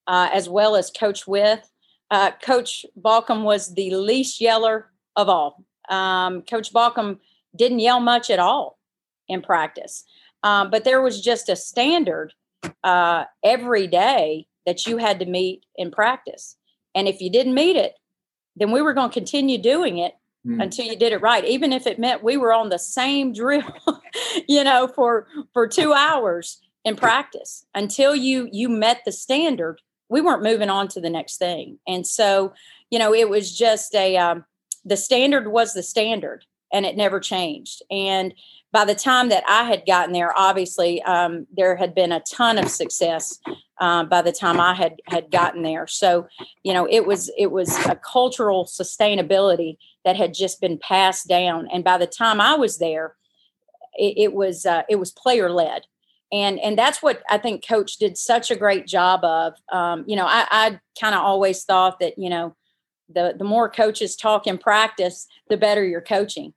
uh, 0.06 0.30
as 0.32 0.48
well 0.48 0.76
as 0.76 0.90
coach 0.90 1.26
with, 1.26 1.68
uh, 2.10 2.32
Coach 2.42 2.86
Balcomb 2.98 3.42
was 3.42 3.74
the 3.74 3.94
least 3.94 4.40
yeller 4.40 4.90
of 5.16 5.28
all. 5.28 5.64
Um, 5.88 6.42
Coach 6.42 6.72
Balcomb 6.72 7.18
didn't 7.54 7.78
yell 7.78 8.00
much 8.00 8.30
at 8.30 8.38
all 8.38 8.78
in 9.28 9.42
practice, 9.42 10.04
um, 10.42 10.70
but 10.70 10.84
there 10.84 11.02
was 11.02 11.20
just 11.20 11.48
a 11.48 11.56
standard 11.56 12.32
uh, 12.84 13.24
every 13.42 13.86
day 13.86 14.46
that 14.66 14.86
you 14.86 14.98
had 14.98 15.20
to 15.20 15.26
meet 15.26 15.64
in 15.76 15.90
practice. 15.90 16.56
And 16.94 17.08
if 17.08 17.20
you 17.20 17.30
didn't 17.30 17.54
meet 17.54 17.76
it, 17.76 17.94
then 18.56 18.72
we 18.72 18.82
were 18.82 18.94
going 18.94 19.10
to 19.10 19.14
continue 19.14 19.58
doing 19.58 19.98
it 19.98 20.14
mm. 20.46 20.62
until 20.62 20.86
you 20.86 20.96
did 20.96 21.12
it 21.12 21.20
right, 21.20 21.44
even 21.44 21.72
if 21.72 21.86
it 21.86 21.98
meant 21.98 22.22
we 22.22 22.36
were 22.36 22.52
on 22.52 22.68
the 22.68 22.78
same 22.78 23.32
drill, 23.32 23.62
you 24.48 24.64
know, 24.64 24.88
for 24.88 25.28
for 25.52 25.66
two 25.66 25.92
hours 25.92 26.60
in 26.84 26.96
practice 26.96 27.66
until 27.74 28.14
you 28.14 28.48
you 28.52 28.68
met 28.68 29.02
the 29.04 29.12
standard. 29.12 29.80
We 30.08 30.20
weren't 30.20 30.42
moving 30.42 30.70
on 30.70 30.86
to 30.88 31.00
the 31.00 31.10
next 31.10 31.38
thing, 31.38 31.78
and 31.86 32.06
so 32.06 32.54
you 32.90 32.98
know 32.98 33.14
it 33.14 33.28
was 33.28 33.56
just 33.56 33.94
a 33.94 34.16
um, 34.16 34.44
the 34.84 34.96
standard 34.96 35.48
was 35.48 35.74
the 35.74 35.82
standard 35.82 36.44
and 36.72 36.86
it 36.86 36.96
never 36.96 37.20
changed. 37.20 37.82
And 37.90 38.34
by 38.72 38.84
the 38.84 38.94
time 38.94 39.28
that 39.28 39.44
I 39.48 39.64
had 39.64 39.86
gotten 39.86 40.12
there, 40.12 40.36
obviously 40.36 41.02
um, 41.02 41.46
there 41.54 41.76
had 41.76 41.94
been 41.94 42.12
a 42.12 42.20
ton 42.20 42.58
of 42.58 42.68
success 42.68 43.38
uh, 43.78 44.04
by 44.04 44.22
the 44.22 44.32
time 44.32 44.60
I 44.60 44.74
had 44.74 45.00
had 45.06 45.30
gotten 45.30 45.62
there. 45.62 45.86
So, 45.86 46.26
you 46.62 46.72
know, 46.72 46.86
it 46.90 47.06
was 47.06 47.30
it 47.36 47.50
was 47.50 47.76
a 47.86 47.96
cultural 47.96 48.64
sustainability 48.64 49.76
that 50.04 50.16
had 50.16 50.34
just 50.34 50.60
been 50.60 50.78
passed 50.78 51.28
down. 51.28 51.68
And 51.72 51.84
by 51.84 51.98
the 51.98 52.06
time 52.06 52.40
I 52.40 52.54
was 52.54 52.78
there, 52.78 53.16
it, 53.98 54.14
it 54.16 54.32
was 54.32 54.66
uh, 54.66 54.82
it 54.88 54.96
was 54.96 55.10
player 55.10 55.50
led. 55.50 55.82
And, 56.32 56.58
and 56.58 56.76
that's 56.76 57.02
what 57.02 57.22
I 57.30 57.38
think 57.38 57.66
coach 57.66 57.98
did 57.98 58.18
such 58.18 58.50
a 58.50 58.56
great 58.56 58.86
job 58.86 59.24
of. 59.24 59.54
Um, 59.70 60.04
you 60.08 60.16
know, 60.16 60.26
I, 60.26 60.46
I 60.50 60.80
kind 61.00 61.14
of 61.14 61.22
always 61.22 61.62
thought 61.62 62.00
that, 62.00 62.18
you 62.18 62.28
know, 62.28 62.56
the 63.08 63.34
the 63.38 63.44
more 63.44 63.70
coaches 63.70 64.16
talk 64.16 64.46
in 64.46 64.58
practice, 64.58 65.28
the 65.48 65.56
better 65.56 65.84
you're 65.84 66.00
coaching. 66.00 66.52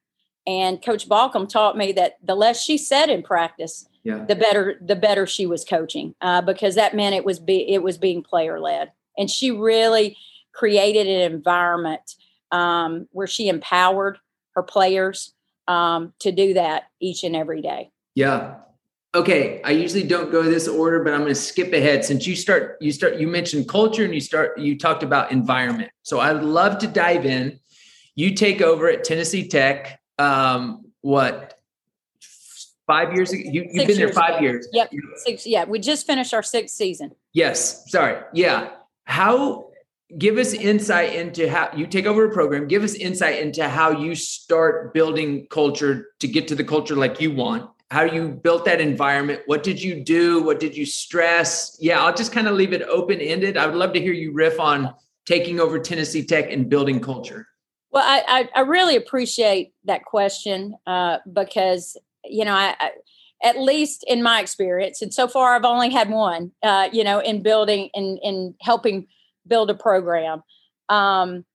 And 0.48 0.84
Coach 0.84 1.08
Balcomb 1.08 1.48
taught 1.48 1.78
me 1.78 1.92
that 1.92 2.14
the 2.24 2.34
less 2.34 2.64
she 2.64 2.78
said 2.78 3.10
in 3.10 3.22
practice, 3.22 3.88
yeah. 4.04 4.26
the 4.26 4.36
better 4.36 4.80
the 4.82 4.96
better 4.96 5.26
she 5.28 5.46
was 5.46 5.66
coaching, 5.66 6.16
uh, 6.22 6.42
because 6.42 6.76
that 6.76 6.96
meant 6.96 7.16
it 7.16 7.26
was 7.26 7.40
be 7.40 7.70
it 7.70 7.84
was 7.84 7.98
being 7.98 8.24
player 8.24 8.60
led, 8.60 8.92
and 9.18 9.30
she 9.30 9.52
really 9.52 10.18
created 10.54 11.08
an 11.08 11.32
environment 11.32 12.16
um, 12.52 13.08
where 13.12 13.28
she 13.28 13.48
empowered 13.48 14.18
her 14.56 14.64
players 14.64 15.34
um, 15.68 16.14
to 16.20 16.32
do 16.32 16.54
that 16.56 16.84
each 17.00 17.24
and 17.24 17.36
every 17.36 17.62
day. 17.62 17.92
Yeah, 18.16 18.56
okay 19.16 19.60
i 19.64 19.72
usually 19.72 20.04
don't 20.04 20.32
go 20.32 20.44
this 20.44 20.68
order 20.68 21.04
but 21.04 21.14
i'm 21.14 21.22
going 21.22 21.32
to 21.32 21.36
skip 21.36 21.74
ahead. 21.74 22.06
Since 22.06 22.28
you 22.28 22.36
start 22.36 22.78
you 22.80 22.92
start 22.92 23.16
you 23.16 23.28
mentioned 23.28 23.68
culture 23.68 24.04
and 24.06 24.14
you 24.14 24.22
start 24.22 24.60
you 24.60 24.78
talked 24.78 25.04
about 25.04 25.32
environment. 25.32 25.92
So 26.04 26.20
i'd 26.20 26.44
love 26.44 26.78
to 26.80 26.88
dive 26.88 27.26
in. 27.26 27.60
You 28.16 28.36
take 28.36 28.62
over 28.62 28.90
at 28.90 29.04
tennessee 29.04 29.48
tech 29.48 30.00
um 30.20 30.86
what 31.02 31.59
five 32.90 33.14
years 33.14 33.32
ago 33.32 33.44
you, 33.46 33.70
have 33.78 33.88
been 33.88 33.98
there 33.98 34.12
five 34.12 34.36
ago. 34.36 34.42
years 34.42 34.68
yep 34.74 34.92
six 35.18 35.46
yeah 35.46 35.64
we 35.64 35.78
just 35.78 36.08
finished 36.08 36.34
our 36.34 36.44
sixth 36.44 36.76
season 36.76 37.12
yes 37.34 37.90
sorry 37.92 38.18
yeah 38.34 38.72
how 39.04 39.70
give 40.18 40.38
us 40.38 40.54
insight 40.54 41.14
into 41.14 41.50
how 41.50 41.70
you 41.76 41.86
take 41.86 42.08
over 42.08 42.26
a 42.26 42.34
program 42.34 42.68
give 42.68 42.84
us 42.84 42.96
insight 42.96 43.40
into 43.40 43.70
how 43.70 43.92
you 43.92 44.16
start 44.16 44.94
building 44.94 45.46
culture 45.52 46.08
to 46.20 46.28
get 46.28 46.48
to 46.48 46.56
the 46.56 46.64
culture 46.64 46.96
like 46.96 47.22
you 47.22 47.32
want 47.32 47.70
how 47.92 48.04
you 48.04 48.30
built 48.30 48.66
that 48.66 48.80
environment. 48.80 49.42
What 49.48 49.64
did 49.64 49.82
you 49.82 50.04
do? 50.04 50.44
What 50.44 50.60
did 50.60 50.78
you 50.78 50.86
stress? 50.86 51.76
Yeah, 51.80 52.04
I'll 52.04 52.14
just 52.14 52.32
kind 52.32 52.48
of 52.48 52.56
leave 52.56 52.74
it 52.74 52.84
open 52.84 53.20
ended. 53.20 53.58
I 53.58 53.66
would 53.66 53.76
love 53.76 53.94
to 53.94 54.00
hear 54.00 54.14
you 54.14 54.32
riff 54.32 54.60
on 54.60 54.94
taking 55.26 55.60
over 55.60 55.80
Tennessee 55.80 56.24
Tech 56.24 56.52
and 56.52 56.70
building 56.70 57.00
culture. 57.00 57.48
Well, 57.92 58.04
I, 58.06 58.50
I, 58.56 58.60
I 58.60 58.62
really 58.62 58.96
appreciate 58.96 59.74
that 59.86 60.06
question 60.06 60.76
uh, 60.86 61.18
because, 61.32 61.98
you 62.30 62.46
know, 62.46 62.54
I, 62.54 62.76
I, 62.80 62.92
at 63.42 63.60
least 63.60 64.04
in 64.08 64.22
my 64.22 64.42
experience, 64.42 65.02
and 65.02 65.14
so 65.14 65.28
far 65.28 65.56
I've 65.56 65.66
only 65.66 65.90
had 65.90 66.10
one, 66.10 66.52
uh, 66.62 66.90
you 66.92 67.04
know, 67.04 67.20
in 67.20 67.42
building 67.42 67.90
and 67.94 68.20
in, 68.20 68.36
in 68.36 68.56
helping 68.62 69.08
build 69.48 69.70
a 69.70 69.76
program. 69.76 70.44
Um, 70.90 71.46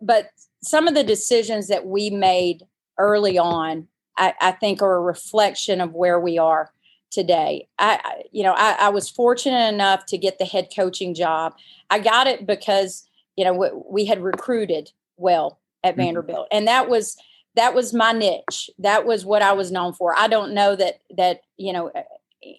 but 0.00 0.30
some 0.62 0.88
of 0.88 0.94
the 0.94 1.04
decisions 1.04 1.68
that 1.68 1.86
we 1.86 2.10
made 2.10 2.64
early 2.98 3.38
on, 3.38 3.88
I, 4.16 4.34
I 4.40 4.52
think 4.52 4.82
are 4.82 4.96
a 4.96 5.00
reflection 5.00 5.80
of 5.80 5.92
where 5.92 6.18
we 6.18 6.38
are 6.38 6.72
today. 7.10 7.68
I, 7.78 8.24
you 8.32 8.42
know, 8.42 8.52
I, 8.52 8.76
I, 8.80 8.88
was 8.88 9.08
fortunate 9.08 9.72
enough 9.72 10.06
to 10.06 10.18
get 10.18 10.38
the 10.38 10.44
head 10.44 10.68
coaching 10.74 11.14
job. 11.14 11.54
I 11.88 11.98
got 11.98 12.26
it 12.26 12.46
because, 12.46 13.08
you 13.36 13.44
know, 13.44 13.52
we, 13.52 13.68
we 13.88 14.04
had 14.06 14.22
recruited 14.22 14.90
well 15.16 15.60
at 15.84 15.92
mm-hmm. 15.92 16.02
Vanderbilt, 16.02 16.48
and 16.50 16.66
that 16.66 16.88
was 16.88 17.16
that 17.56 17.74
was 17.74 17.92
my 17.92 18.12
niche. 18.12 18.70
That 18.78 19.06
was 19.06 19.24
what 19.24 19.42
I 19.42 19.52
was 19.52 19.72
known 19.72 19.92
for. 19.92 20.16
I 20.16 20.28
don't 20.28 20.54
know 20.54 20.76
that 20.76 21.00
that 21.16 21.40
you 21.56 21.72
know 21.72 21.90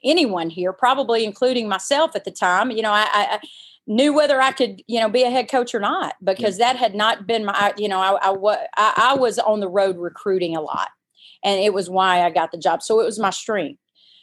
anyone 0.03 0.49
here, 0.49 0.73
probably 0.73 1.23
including 1.23 1.69
myself 1.69 2.15
at 2.15 2.25
the 2.25 2.31
time. 2.31 2.71
You 2.71 2.81
know, 2.81 2.91
I, 2.91 3.07
I 3.13 3.39
knew 3.85 4.13
whether 4.13 4.41
I 4.41 4.51
could, 4.51 4.81
you 4.87 4.99
know, 4.99 5.09
be 5.09 5.23
a 5.23 5.29
head 5.29 5.49
coach 5.49 5.73
or 5.73 5.79
not 5.79 6.15
because 6.23 6.57
that 6.57 6.75
had 6.75 6.93
not 6.93 7.25
been 7.25 7.45
my, 7.45 7.73
you 7.77 7.87
know, 7.87 7.99
I, 7.99 8.17
I, 8.21 8.65
I, 8.75 8.93
I 9.11 9.15
was 9.15 9.39
on 9.39 9.59
the 9.59 9.69
road 9.69 9.97
recruiting 9.97 10.55
a 10.55 10.61
lot 10.61 10.89
and 11.43 11.59
it 11.59 11.73
was 11.73 11.89
why 11.89 12.23
I 12.23 12.29
got 12.29 12.51
the 12.51 12.57
job. 12.57 12.83
So 12.83 12.99
it 12.99 13.05
was 13.05 13.19
my 13.19 13.29
strength. 13.29 13.79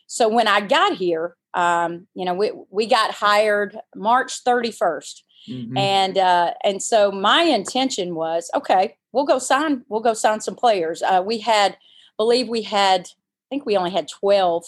So 0.07 0.29
when 0.29 0.49
I 0.49 0.61
got 0.61 0.97
here, 0.97 1.37
um, 1.55 2.07
you 2.15 2.25
know, 2.25 2.35
we, 2.35 2.53
we 2.71 2.87
got 2.87 3.13
hired 3.13 3.79
March 3.97 4.45
31st. 4.45 5.23
Mm-hmm. 5.49 5.77
And 5.77 6.17
uh, 6.17 6.55
and 6.65 6.83
so 6.83 7.13
my 7.13 7.43
intention 7.43 8.15
was 8.15 8.51
okay. 8.55 8.97
We'll 9.15 9.25
go 9.25 9.39
sign. 9.39 9.85
We'll 9.89 10.01
go 10.01 10.13
sign 10.13 10.41
some 10.41 10.57
players. 10.57 11.03
Uh, 11.03 11.23
we 11.25 11.39
had, 11.39 11.77
believe 12.17 12.49
we 12.49 12.63
had. 12.63 13.03
I 13.03 13.47
think 13.49 13.65
we 13.65 13.77
only 13.77 13.93
had 13.93 14.09
12, 14.09 14.65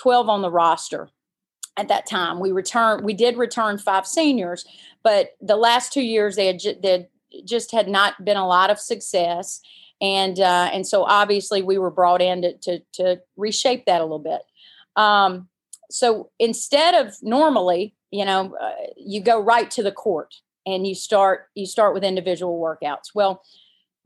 12 0.00 0.28
on 0.28 0.42
the 0.42 0.50
roster 0.50 1.08
at 1.78 1.88
that 1.88 2.06
time. 2.06 2.38
We 2.38 2.52
returned. 2.52 3.04
We 3.04 3.14
did 3.14 3.38
return 3.38 3.78
five 3.78 4.06
seniors, 4.06 4.66
but 5.02 5.30
the 5.40 5.56
last 5.56 5.92
two 5.92 6.02
years 6.02 6.36
they 6.36 6.48
had, 6.48 6.60
they 6.82 7.08
just 7.44 7.72
had 7.72 7.88
not 7.88 8.24
been 8.24 8.36
a 8.36 8.46
lot 8.46 8.70
of 8.70 8.78
success, 8.78 9.62
and 10.00 10.38
uh, 10.38 10.70
and 10.72 10.86
so 10.86 11.04
obviously 11.04 11.62
we 11.62 11.78
were 11.78 11.90
brought 11.90 12.20
in 12.20 12.42
to 12.42 12.58
to, 12.58 12.80
to 12.94 13.20
reshape 13.36 13.86
that 13.86 14.00
a 14.00 14.04
little 14.04 14.18
bit. 14.18 14.42
Um, 14.96 15.48
so 15.90 16.30
instead 16.38 16.94
of 16.94 17.14
normally, 17.22 17.94
you 18.10 18.24
know, 18.24 18.54
uh, 18.60 18.72
you 18.96 19.22
go 19.22 19.40
right 19.40 19.70
to 19.70 19.82
the 19.82 19.92
court 19.92 20.34
and 20.66 20.86
you 20.86 20.94
start 20.94 21.46
you 21.54 21.64
start 21.64 21.94
with 21.94 22.04
individual 22.04 22.60
workouts. 22.60 23.14
Well, 23.14 23.42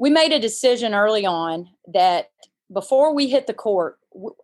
we 0.03 0.11
made 0.11 0.33
a 0.33 0.41
decision 0.41 0.95
early 0.95 1.25
on 1.25 1.69
that 1.87 2.31
before 2.73 3.15
we 3.15 3.29
hit 3.29 3.47
the 3.47 3.55
court, 3.55 4.01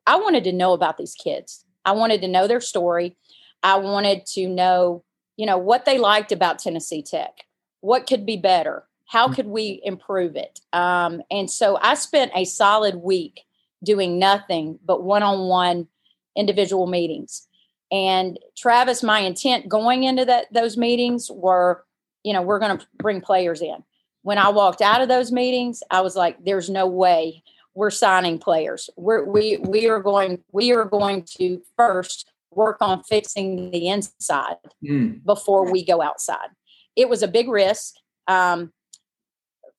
I 0.07 0.15
wanted 0.15 0.45
to 0.45 0.53
know 0.53 0.73
about 0.73 0.99
these 0.99 1.17
kids. 1.17 1.65
I 1.85 1.91
wanted 1.91 2.21
to 2.21 2.29
know 2.29 2.47
their 2.47 2.61
story. 2.61 3.17
I 3.65 3.75
wanted 3.75 4.25
to 4.35 4.49
know, 4.49 5.03
you 5.37 5.47
know, 5.47 5.59
what 5.59 5.85
they 5.85 5.99
liked 5.99 6.31
about 6.31 6.61
Tennessee 6.61 7.03
Tech. 7.03 7.33
What 7.81 8.07
could 8.07 8.25
be 8.25 8.37
better? 8.37 8.85
How 9.07 9.27
mm. 9.27 9.35
could 9.35 9.47
we 9.49 9.81
improve 9.83 10.37
it? 10.37 10.61
Um, 10.73 11.23
and 11.29 11.51
so 11.51 11.77
I 11.83 11.95
spent 11.95 12.31
a 12.37 12.45
solid 12.45 12.95
week 12.95 13.41
doing 13.83 14.17
nothing 14.17 14.79
but 14.87 15.03
one-on-one 15.03 15.89
individual 16.37 16.87
meetings. 16.87 17.49
And 17.91 18.39
Travis, 18.57 19.03
my 19.03 19.19
intent 19.19 19.69
going 19.69 20.05
into 20.05 20.25
that 20.25 20.53
those 20.53 20.77
meetings 20.77 21.29
were, 21.33 21.85
you 22.23 22.33
know, 22.33 22.43
we're 22.43 22.61
going 22.61 22.79
to 22.79 22.87
bring 22.99 23.21
players 23.21 23.61
in. 23.61 23.83
When 24.29 24.37
I 24.37 24.51
walked 24.51 24.83
out 24.83 25.01
of 25.01 25.09
those 25.09 25.33
meetings, 25.33 25.83
I 25.91 26.03
was 26.03 26.15
like, 26.15 26.45
"There's 26.45 26.69
no 26.69 26.87
way 26.87 27.43
we're 27.75 27.89
signing 27.89 28.39
players. 28.39 28.91
We're, 28.95 29.25
we 29.25 29.57
we 29.57 29.89
are 29.89 30.03
going 30.03 30.45
we 30.53 30.71
are 30.75 30.85
going 30.85 31.23
to 31.39 31.63
first 31.79 32.31
work 32.51 32.77
on 32.83 33.03
fixing 33.05 33.71
the 33.71 33.89
inside 33.89 34.57
mm. 34.85 35.25
before 35.25 35.73
we 35.73 35.83
go 35.83 36.03
outside." 36.03 36.51
It 36.95 37.09
was 37.09 37.23
a 37.23 37.29
big 37.29 37.49
risk. 37.49 37.95
Um, 38.27 38.75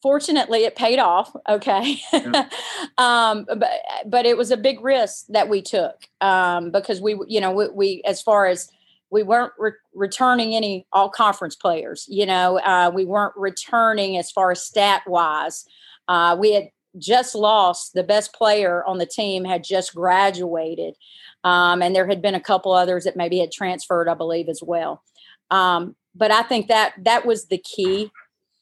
fortunately 0.01 0.63
it 0.63 0.77
paid 0.77 0.97
off 0.97 1.35
okay 1.49 1.99
yeah. 2.13 2.47
um, 2.97 3.45
but 3.45 3.81
but 4.05 4.25
it 4.25 4.37
was 4.37 4.49
a 4.49 4.57
big 4.57 4.81
risk 4.81 5.25
that 5.27 5.49
we 5.49 5.61
took 5.61 6.07
um, 6.21 6.71
because 6.71 6.99
we 7.01 7.19
you 7.27 7.39
know 7.39 7.51
we, 7.51 7.67
we, 7.67 8.01
as 8.03 8.19
far 8.19 8.47
as 8.47 8.71
we 9.11 9.23
weren't 9.23 9.53
re- 9.57 9.71
returning 9.93 10.55
any 10.55 10.85
all 10.91 11.09
conference 11.09 11.55
players 11.55 12.05
you 12.09 12.25
know 12.25 12.59
uh, 12.59 12.91
we 12.93 13.05
weren't 13.05 13.35
returning 13.35 14.17
as 14.17 14.31
far 14.31 14.51
as 14.51 14.63
stat 14.63 15.01
wise 15.07 15.65
uh, 16.07 16.35
we 16.39 16.53
had 16.53 16.69
just 16.97 17.35
lost 17.35 17.93
the 17.93 18.03
best 18.03 18.33
player 18.33 18.83
on 18.85 18.97
the 18.97 19.05
team 19.05 19.45
had 19.45 19.63
just 19.63 19.93
graduated 19.93 20.95
um, 21.43 21.81
and 21.81 21.95
there 21.95 22.07
had 22.07 22.21
been 22.21 22.35
a 22.35 22.39
couple 22.39 22.71
others 22.71 23.03
that 23.03 23.15
maybe 23.15 23.39
had 23.39 23.51
transferred 23.51 24.07
i 24.07 24.13
believe 24.13 24.49
as 24.49 24.61
well 24.63 25.03
um, 25.51 25.95
but 26.15 26.31
i 26.31 26.41
think 26.41 26.67
that 26.67 26.93
that 26.97 27.25
was 27.25 27.47
the 27.47 27.59
key 27.59 28.11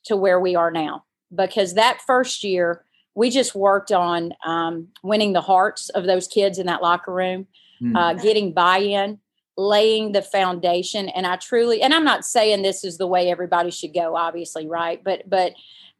to 0.03 0.15
where 0.15 0.39
we 0.39 0.55
are 0.55 0.71
now 0.71 1.03
because 1.35 1.73
that 1.73 2.01
first 2.05 2.43
year 2.43 2.83
we 3.17 3.31
just 3.31 3.55
worked 3.55 3.91
on 3.91 4.31
um, 4.45 4.89
winning 5.01 5.33
the 5.33 5.41
hearts 5.41 5.89
of 5.89 6.05
those 6.05 6.27
kids 6.27 6.59
in 6.59 6.67
that 6.67 6.83
locker 6.83 7.11
room, 7.11 7.47
mm. 7.81 7.97
uh, 7.97 8.13
getting 8.13 8.53
buy-in, 8.53 9.17
laying 9.57 10.11
the 10.11 10.21
foundation. 10.21 11.09
And 11.09 11.25
I 11.25 11.35
truly, 11.35 11.81
and 11.81 11.93
I'm 11.93 12.03
not 12.03 12.25
saying 12.25 12.61
this 12.61 12.83
is 12.83 12.97
the 12.97 13.07
way 13.07 13.29
everybody 13.29 13.71
should 13.71 13.93
go, 13.93 14.15
obviously, 14.15 14.67
right? 14.67 15.03
But 15.03 15.29
but 15.29 15.53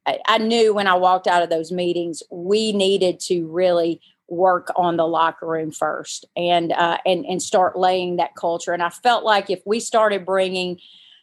I, 0.05 0.37
knew 0.37 0.73
when 0.73 0.87
I 0.87 0.93
walked 0.93 1.27
out 1.27 1.43
of 1.43 1.49
those 1.49 1.71
meetings, 1.71 2.23
we 2.31 2.71
needed 2.71 3.19
to 3.21 3.45
really 3.47 3.99
work 4.29 4.71
on 4.75 4.95
the 4.95 5.07
locker 5.07 5.45
room 5.45 5.71
first 5.71 6.25
and 6.35 6.71
uh, 6.71 6.97
and 7.05 7.25
and 7.25 7.41
start 7.41 7.77
laying 7.77 8.17
that 8.17 8.35
culture. 8.35 8.73
And 8.73 8.83
I 8.83 8.89
felt 8.89 9.23
like 9.23 9.49
if 9.49 9.61
we 9.65 9.79
started 9.79 10.25
bringing 10.25 10.79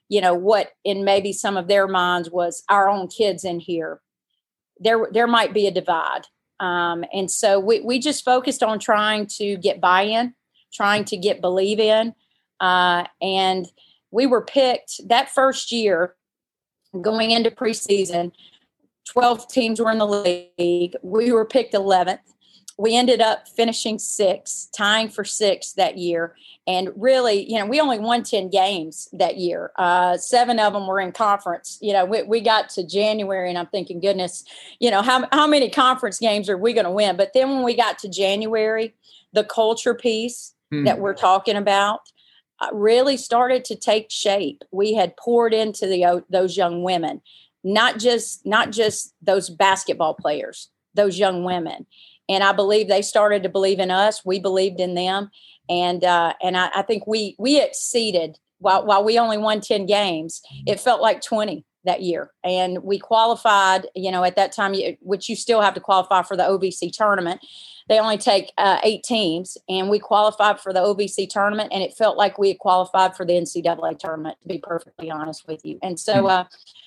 you 0.08 0.20
know 0.20 0.34
what 0.34 0.70
in 0.84 1.04
maybe 1.04 1.32
some 1.32 1.56
of 1.56 1.68
their 1.68 1.86
minds 1.88 2.30
was 2.30 2.62
our 2.68 2.88
own 2.88 3.08
kids 3.08 3.44
in 3.44 3.58
here 3.60 4.00
there 4.78 5.08
there 5.10 5.26
might 5.26 5.54
be 5.54 5.66
a 5.66 5.70
divide 5.70 6.22
um, 6.60 7.04
and 7.12 7.30
so 7.30 7.58
we, 7.58 7.80
we 7.80 7.98
just 7.98 8.24
focused 8.24 8.62
on 8.62 8.78
trying 8.78 9.26
to 9.26 9.56
get 9.56 9.80
buy-in 9.80 10.34
trying 10.72 11.04
to 11.04 11.16
get 11.16 11.40
believe 11.40 11.80
in 11.80 12.14
uh, 12.60 13.04
and 13.20 13.66
we 14.10 14.26
were 14.26 14.42
picked 14.42 15.00
that 15.08 15.30
first 15.30 15.72
year 15.72 16.14
going 17.00 17.30
into 17.30 17.50
preseason 17.50 18.32
12 19.08 19.48
teams 19.48 19.80
were 19.80 19.90
in 19.90 19.98
the 19.98 20.06
league 20.06 20.94
we 21.02 21.32
were 21.32 21.44
picked 21.44 21.74
11th 21.74 22.20
we 22.76 22.96
ended 22.96 23.20
up 23.20 23.46
finishing 23.48 23.98
sixth, 23.98 24.70
tying 24.76 25.08
for 25.08 25.24
sixth 25.24 25.76
that 25.76 25.96
year. 25.96 26.34
And 26.66 26.90
really, 26.96 27.48
you 27.48 27.58
know, 27.58 27.66
we 27.66 27.80
only 27.80 27.98
won 27.98 28.24
10 28.24 28.50
games 28.50 29.08
that 29.12 29.36
year. 29.36 29.70
Uh, 29.76 30.16
seven 30.16 30.58
of 30.58 30.72
them 30.72 30.86
were 30.86 31.00
in 31.00 31.12
conference. 31.12 31.78
You 31.80 31.92
know, 31.92 32.04
we, 32.04 32.22
we 32.22 32.40
got 32.40 32.68
to 32.70 32.84
January 32.84 33.48
and 33.48 33.58
I'm 33.58 33.66
thinking, 33.66 34.00
goodness, 34.00 34.44
you 34.80 34.90
know, 34.90 35.02
how, 35.02 35.28
how 35.30 35.46
many 35.46 35.70
conference 35.70 36.18
games 36.18 36.48
are 36.48 36.58
we 36.58 36.72
going 36.72 36.84
to 36.84 36.90
win? 36.90 37.16
But 37.16 37.32
then 37.32 37.50
when 37.50 37.62
we 37.62 37.76
got 37.76 37.98
to 38.00 38.08
January, 38.08 38.94
the 39.32 39.44
culture 39.44 39.94
piece 39.94 40.54
hmm. 40.72 40.84
that 40.84 40.98
we're 40.98 41.14
talking 41.14 41.56
about 41.56 42.00
Uh, 42.60 42.68
really 42.72 43.16
started 43.16 43.64
to 43.64 43.74
take 43.74 44.10
shape. 44.10 44.62
We 44.70 44.94
had 44.94 45.16
poured 45.16 45.52
into 45.52 45.86
the 45.86 46.04
uh, 46.04 46.20
those 46.30 46.56
young 46.56 46.82
women, 46.82 47.20
not 47.64 47.98
just 47.98 48.46
not 48.46 48.70
just 48.70 49.12
those 49.20 49.50
basketball 49.50 50.14
players, 50.14 50.70
those 50.94 51.18
young 51.18 51.42
women 51.42 51.86
and 52.28 52.42
I 52.42 52.52
believe 52.52 52.88
they 52.88 53.02
started 53.02 53.42
to 53.42 53.48
believe 53.48 53.78
in 53.78 53.90
us. 53.90 54.24
We 54.24 54.38
believed 54.38 54.80
in 54.80 54.94
them, 54.94 55.30
and 55.68 56.02
uh, 56.04 56.34
and 56.42 56.56
I, 56.56 56.70
I, 56.74 56.82
think 56.82 57.06
we 57.06 57.36
we 57.38 57.60
exceeded. 57.60 58.38
While 58.58 58.86
while 58.86 59.04
we 59.04 59.18
only 59.18 59.38
won 59.38 59.60
ten 59.60 59.86
games, 59.86 60.40
mm-hmm. 60.46 60.72
it 60.72 60.80
felt 60.80 61.02
like 61.02 61.20
twenty 61.20 61.64
that 61.84 62.02
year, 62.02 62.30
and 62.42 62.82
we 62.82 62.98
qualified. 62.98 63.86
You 63.94 64.10
know, 64.10 64.24
at 64.24 64.36
that 64.36 64.52
time, 64.52 64.74
which 65.00 65.28
you 65.28 65.36
still 65.36 65.60
have 65.60 65.74
to 65.74 65.80
qualify 65.80 66.22
for 66.22 66.36
the 66.36 66.44
OVC 66.44 66.92
tournament. 66.92 67.40
They 67.88 67.98
only 67.98 68.18
take 68.18 68.52
uh, 68.56 68.78
eight 68.82 69.02
teams, 69.02 69.58
and 69.68 69.90
we 69.90 69.98
qualified 69.98 70.60
for 70.60 70.72
the 70.72 70.80
OVC 70.80 71.28
tournament, 71.28 71.70
and 71.72 71.82
it 71.82 71.94
felt 71.94 72.16
like 72.16 72.38
we 72.38 72.48
had 72.48 72.58
qualified 72.58 73.16
for 73.16 73.26
the 73.26 73.34
NCAA 73.34 73.98
tournament. 73.98 74.38
To 74.42 74.48
be 74.48 74.58
perfectly 74.58 75.10
honest 75.10 75.46
with 75.46 75.64
you, 75.64 75.78
and 75.82 75.98
so. 75.98 76.20
Hmm. 76.22 76.26
Uh, 76.26 76.44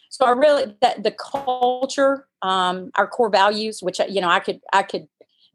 so 0.09 0.25
I 0.25 0.31
really 0.31 0.73
that 0.81 1.03
the 1.03 1.11
culture, 1.11 2.25
um, 2.41 2.91
our 2.95 3.07
core 3.07 3.29
values, 3.29 3.83
which 3.83 3.99
you 4.09 4.21
know 4.21 4.29
I 4.29 4.39
could 4.39 4.61
I 4.71 4.81
could 4.81 5.07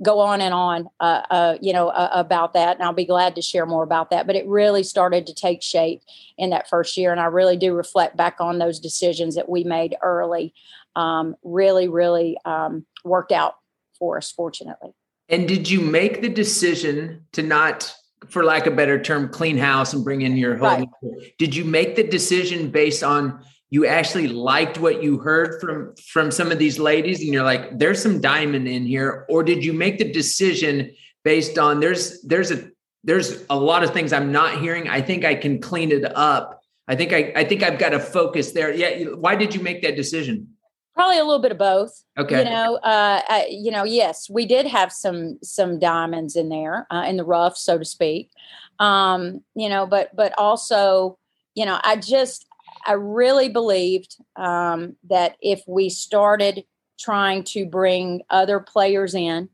go 0.02 0.18
on 0.18 0.40
and 0.40 0.52
on, 0.52 0.88
uh, 1.00 1.22
uh, 1.30 1.58
you 1.60 1.72
know, 1.72 1.88
uh, 1.88 2.10
about 2.12 2.54
that. 2.54 2.76
And 2.76 2.82
I'll 2.82 2.92
be 2.92 3.04
glad 3.04 3.36
to 3.36 3.42
share 3.42 3.66
more 3.66 3.84
about 3.84 4.10
that. 4.10 4.26
But 4.26 4.36
it 4.36 4.46
really 4.46 4.82
started 4.82 5.26
to 5.26 5.34
take 5.34 5.62
shape 5.62 6.02
in 6.36 6.50
that 6.50 6.68
first 6.68 6.96
year. 6.96 7.12
And 7.12 7.20
I 7.20 7.26
really 7.26 7.56
do 7.56 7.74
reflect 7.74 8.16
back 8.16 8.36
on 8.40 8.58
those 8.58 8.80
decisions 8.80 9.36
that 9.36 9.48
we 9.48 9.64
made 9.64 9.96
early. 10.02 10.54
Um, 10.96 11.36
really, 11.42 11.88
really 11.88 12.36
um, 12.44 12.84
worked 13.04 13.32
out 13.32 13.56
for 13.98 14.16
us, 14.16 14.30
fortunately. 14.30 14.92
And 15.32 15.48
did 15.48 15.68
you 15.68 15.80
make 15.80 16.20
the 16.20 16.28
decision 16.28 17.24
to 17.32 17.42
not, 17.42 17.92
for 18.28 18.44
lack 18.44 18.66
of 18.66 18.74
a 18.74 18.76
better 18.76 19.02
term, 19.02 19.30
clean 19.30 19.56
house 19.56 19.94
and 19.94 20.04
bring 20.04 20.20
in 20.20 20.36
your 20.36 20.56
home? 20.56 20.84
Right. 21.02 21.34
Did 21.38 21.56
you 21.56 21.64
make 21.64 21.96
the 21.96 22.06
decision 22.06 22.70
based 22.70 23.02
on 23.02 23.42
you 23.70 23.86
actually 23.86 24.28
liked 24.28 24.78
what 24.78 25.02
you 25.02 25.18
heard 25.18 25.58
from 25.58 25.94
from 25.96 26.30
some 26.30 26.52
of 26.52 26.58
these 26.58 26.78
ladies 26.78 27.20
and 27.20 27.32
you're 27.32 27.42
like 27.42 27.78
there's 27.78 28.02
some 28.02 28.20
diamond 28.20 28.68
in 28.68 28.84
here 28.84 29.24
or 29.30 29.42
did 29.42 29.64
you 29.64 29.72
make 29.72 29.98
the 29.98 30.12
decision 30.12 30.94
based 31.24 31.56
on 31.56 31.80
there's 31.80 32.20
there's 32.22 32.50
a 32.50 32.68
there's 33.02 33.46
a 33.48 33.56
lot 33.56 33.82
of 33.82 33.90
things 33.94 34.12
i'm 34.12 34.30
not 34.30 34.60
hearing 34.60 34.88
i 34.88 35.00
think 35.00 35.24
i 35.24 35.34
can 35.34 35.58
clean 35.58 35.90
it 35.90 36.04
up 36.14 36.60
i 36.86 36.94
think 36.94 37.14
i 37.14 37.32
i 37.34 37.44
think 37.44 37.62
i've 37.62 37.78
got 37.78 37.90
to 37.90 37.98
focus 37.98 38.52
there 38.52 38.74
yeah 38.74 39.04
why 39.14 39.34
did 39.34 39.54
you 39.54 39.62
make 39.62 39.80
that 39.80 39.96
decision 39.96 40.48
probably 40.94 41.18
a 41.18 41.24
little 41.24 41.40
bit 41.40 41.52
of 41.52 41.58
both 41.58 42.04
okay 42.18 42.38
you 42.38 42.44
know 42.44 42.76
uh 42.76 43.20
I, 43.28 43.46
you 43.50 43.70
know 43.70 43.84
yes 43.84 44.28
we 44.28 44.46
did 44.46 44.66
have 44.66 44.92
some 44.92 45.38
some 45.42 45.78
diamonds 45.78 46.36
in 46.36 46.48
there 46.48 46.86
uh, 46.90 47.04
in 47.08 47.16
the 47.16 47.24
rough 47.24 47.56
so 47.56 47.78
to 47.78 47.84
speak 47.84 48.30
um 48.78 49.42
you 49.54 49.68
know 49.68 49.86
but 49.86 50.14
but 50.14 50.34
also 50.36 51.18
you 51.54 51.64
know 51.64 51.78
i 51.82 51.96
just 51.96 52.46
I 52.86 52.92
really 52.92 53.48
believed 53.48 54.16
um, 54.36 54.96
that 55.08 55.36
if 55.40 55.62
we 55.66 55.88
started 55.88 56.64
trying 56.98 57.44
to 57.44 57.66
bring 57.66 58.22
other 58.30 58.60
players 58.60 59.14
in, 59.14 59.48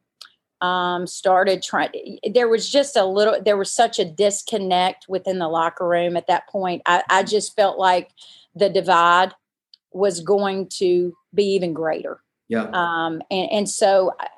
um, 0.61 1.07
started 1.07 1.63
trying, 1.63 2.19
there 2.33 2.49
was 2.49 2.69
just 2.69 2.97
a 2.97 3.05
little, 3.05 3.41
there 3.43 3.57
was 3.57 3.71
such 3.71 3.99
a 3.99 4.05
disconnect 4.05 5.07
within 5.09 5.39
the 5.39 5.49
locker 5.49 5.87
room 5.87 6.17
at 6.17 6.27
that 6.27 6.49
point. 6.49 6.83
I, 6.85 7.03
I 7.09 7.23
just 7.23 7.55
felt 7.55 7.79
like 7.79 8.11
the 8.55 8.69
divide 8.69 9.35
was 9.93 10.21
going 10.21 10.69
to 10.79 11.15
be 11.35 11.55
even 11.55 11.73
greater. 11.73 12.21
Yeah. 12.49 12.69
Um, 12.73 13.23
and, 13.31 13.51
and 13.51 13.69
so 13.69 14.13
I, 14.19 14.29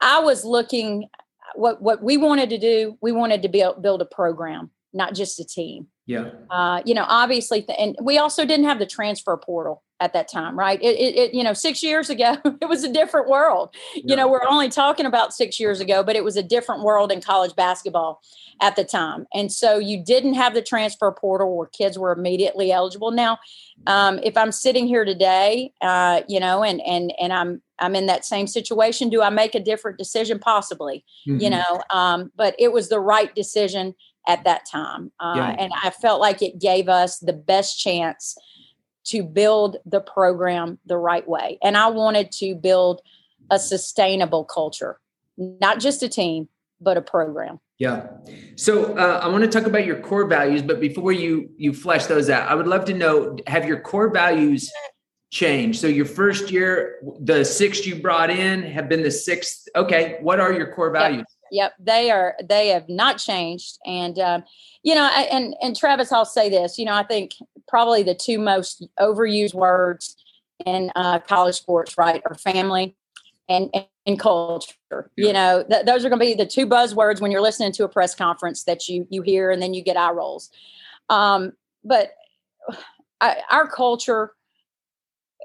I 0.00 0.20
was 0.20 0.44
looking, 0.44 1.08
what, 1.54 1.82
what 1.82 2.02
we 2.02 2.16
wanted 2.16 2.50
to 2.50 2.58
do, 2.58 2.96
we 3.00 3.12
wanted 3.12 3.42
to 3.42 3.48
build, 3.48 3.82
build 3.82 4.02
a 4.02 4.06
program, 4.06 4.70
not 4.92 5.14
just 5.14 5.40
a 5.40 5.44
team. 5.44 5.88
Yeah. 6.08 6.30
Uh, 6.48 6.80
you 6.86 6.94
know, 6.94 7.04
obviously, 7.06 7.60
th- 7.60 7.78
and 7.78 7.94
we 8.00 8.16
also 8.16 8.46
didn't 8.46 8.64
have 8.64 8.78
the 8.78 8.86
transfer 8.86 9.36
portal 9.36 9.82
at 10.00 10.14
that 10.14 10.26
time, 10.26 10.58
right? 10.58 10.80
It, 10.82 10.96
it, 10.96 11.16
it, 11.16 11.34
you 11.34 11.44
know, 11.44 11.52
six 11.52 11.82
years 11.82 12.08
ago, 12.08 12.38
it 12.62 12.66
was 12.66 12.82
a 12.82 12.90
different 12.90 13.28
world. 13.28 13.74
Yeah. 13.94 14.02
You 14.06 14.16
know, 14.16 14.26
we're 14.26 14.46
only 14.48 14.70
talking 14.70 15.04
about 15.04 15.34
six 15.34 15.60
years 15.60 15.80
ago, 15.80 16.02
but 16.02 16.16
it 16.16 16.24
was 16.24 16.38
a 16.38 16.42
different 16.42 16.82
world 16.82 17.12
in 17.12 17.20
college 17.20 17.54
basketball 17.56 18.22
at 18.62 18.74
the 18.74 18.84
time. 18.84 19.26
And 19.34 19.52
so 19.52 19.78
you 19.78 20.02
didn't 20.02 20.32
have 20.32 20.54
the 20.54 20.62
transfer 20.62 21.12
portal 21.12 21.54
where 21.54 21.66
kids 21.66 21.98
were 21.98 22.12
immediately 22.12 22.72
eligible. 22.72 23.10
Now, 23.10 23.36
um, 23.86 24.18
if 24.22 24.34
I'm 24.34 24.50
sitting 24.50 24.86
here 24.86 25.04
today, 25.04 25.74
uh, 25.82 26.22
you 26.26 26.40
know, 26.40 26.64
and 26.64 26.80
and 26.80 27.12
and 27.20 27.34
I'm 27.34 27.60
I'm 27.78 27.94
in 27.94 28.06
that 28.06 28.24
same 28.24 28.46
situation, 28.46 29.10
do 29.10 29.22
I 29.22 29.28
make 29.28 29.54
a 29.54 29.60
different 29.60 29.98
decision? 29.98 30.38
Possibly, 30.38 31.04
mm-hmm. 31.28 31.40
you 31.40 31.50
know, 31.50 31.82
um, 31.90 32.32
but 32.34 32.56
it 32.58 32.72
was 32.72 32.88
the 32.88 32.98
right 32.98 33.32
decision 33.34 33.94
at 34.26 34.44
that 34.44 34.66
time. 34.70 35.12
Uh, 35.20 35.34
yeah. 35.36 35.56
And 35.58 35.72
I 35.82 35.90
felt 35.90 36.20
like 36.20 36.42
it 36.42 36.58
gave 36.58 36.88
us 36.88 37.18
the 37.18 37.32
best 37.32 37.78
chance 37.78 38.36
to 39.06 39.22
build 39.22 39.78
the 39.86 40.00
program 40.00 40.78
the 40.84 40.98
right 40.98 41.26
way. 41.26 41.58
And 41.62 41.76
I 41.76 41.88
wanted 41.88 42.30
to 42.32 42.54
build 42.54 43.00
a 43.50 43.58
sustainable 43.58 44.44
culture, 44.44 45.00
not 45.38 45.80
just 45.80 46.02
a 46.02 46.08
team, 46.08 46.48
but 46.80 46.96
a 46.96 47.02
program. 47.02 47.60
Yeah. 47.78 48.08
So 48.56 48.96
uh, 48.96 49.20
I 49.22 49.28
want 49.28 49.44
to 49.44 49.50
talk 49.50 49.66
about 49.66 49.86
your 49.86 50.00
core 50.00 50.26
values, 50.26 50.62
but 50.62 50.80
before 50.80 51.12
you 51.12 51.50
you 51.56 51.72
flesh 51.72 52.06
those 52.06 52.28
out, 52.28 52.48
I 52.48 52.54
would 52.54 52.66
love 52.66 52.84
to 52.86 52.94
know: 52.94 53.36
Have 53.46 53.66
your 53.66 53.80
core 53.80 54.10
values 54.10 54.70
changed? 55.30 55.80
So 55.80 55.86
your 55.86 56.04
first 56.04 56.50
year, 56.50 56.96
the 57.20 57.44
six 57.44 57.86
you 57.86 57.96
brought 57.96 58.30
in 58.30 58.62
have 58.62 58.88
been 58.88 59.02
the 59.02 59.12
sixth. 59.12 59.68
Okay, 59.76 60.18
what 60.20 60.40
are 60.40 60.52
your 60.52 60.72
core 60.74 60.90
values? 60.90 61.24
Yep, 61.50 61.74
they 61.78 62.10
are. 62.10 62.36
They 62.44 62.68
have 62.68 62.88
not 62.88 63.18
changed, 63.18 63.78
and 63.86 64.18
um, 64.18 64.44
you 64.82 64.94
know, 64.94 65.08
I, 65.10 65.22
and 65.30 65.54
and 65.62 65.76
Travis, 65.76 66.12
I'll 66.12 66.24
say 66.24 66.48
this. 66.48 66.78
You 66.78 66.84
know, 66.84 66.94
I 66.94 67.02
think 67.02 67.32
probably 67.66 68.02
the 68.02 68.14
two 68.14 68.38
most 68.38 68.86
overused 68.98 69.54
words 69.54 70.16
in 70.66 70.90
uh, 70.96 71.20
college 71.20 71.56
sports, 71.56 71.96
right, 71.98 72.22
are 72.26 72.34
family 72.34 72.96
and 73.48 73.74
and 74.06 74.18
culture. 74.18 74.74
Yeah. 74.90 75.26
You 75.26 75.32
know, 75.32 75.64
th- 75.68 75.86
those 75.86 76.04
are 76.04 76.08
going 76.08 76.20
to 76.20 76.26
be 76.26 76.34
the 76.34 76.46
two 76.46 76.66
buzzwords 76.66 77.20
when 77.20 77.30
you're 77.30 77.42
listening 77.42 77.72
to 77.72 77.84
a 77.84 77.88
press 77.88 78.14
conference 78.14 78.64
that 78.64 78.88
you 78.88 79.06
you 79.10 79.22
hear, 79.22 79.50
and 79.50 79.60
then 79.62 79.74
you 79.74 79.82
get 79.82 79.96
eye 79.96 80.12
rolls. 80.12 80.50
Um, 81.08 81.52
but 81.84 82.12
I, 83.20 83.38
our 83.50 83.66
culture 83.68 84.32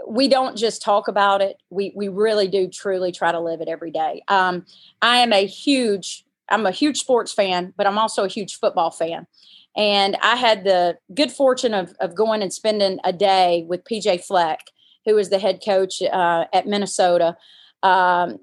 we 0.08 0.27
don't 0.27 0.58
just 0.58 0.82
talk 0.82 1.08
about 1.08 1.41
it. 1.41 1.58
We 1.69 1.93
we 1.95 2.08
really 2.08 2.47
do 2.47 2.67
truly 2.67 3.12
try 3.12 3.32
to 3.32 3.39
live 3.39 3.62
it 3.62 3.67
every 3.67 3.91
day. 3.91 4.23
Um, 4.27 4.65
I 5.01 5.17
am 5.17 5.34
a 5.34 5.45
huge 5.45 6.25
I'm 6.49 6.65
a 6.65 6.71
huge 6.71 6.97
sports 6.99 7.34
fan, 7.34 7.73
but 7.77 7.88
I'm 7.88 7.97
also 7.97 8.23
a 8.23 8.29
huge 8.29 8.60
football 8.60 8.91
fan. 8.91 9.27
And 9.75 10.17
I 10.21 10.36
had 10.36 10.63
the 10.63 10.97
good 11.13 11.32
fortune 11.32 11.73
of 11.73 11.93
of 11.99 12.15
going 12.15 12.41
and 12.41 12.53
spending 12.53 12.99
a 13.03 13.13
day 13.13 13.65
with 13.67 13.84
PJ 13.84 14.25
Fleck, 14.25 14.60
who 15.06 15.17
is 15.17 15.29
the 15.29 15.39
head 15.39 15.62
coach 15.63 16.01
uh, 16.01 16.45
at 16.53 16.67
Minnesota 16.67 17.38
um, 17.84 18.39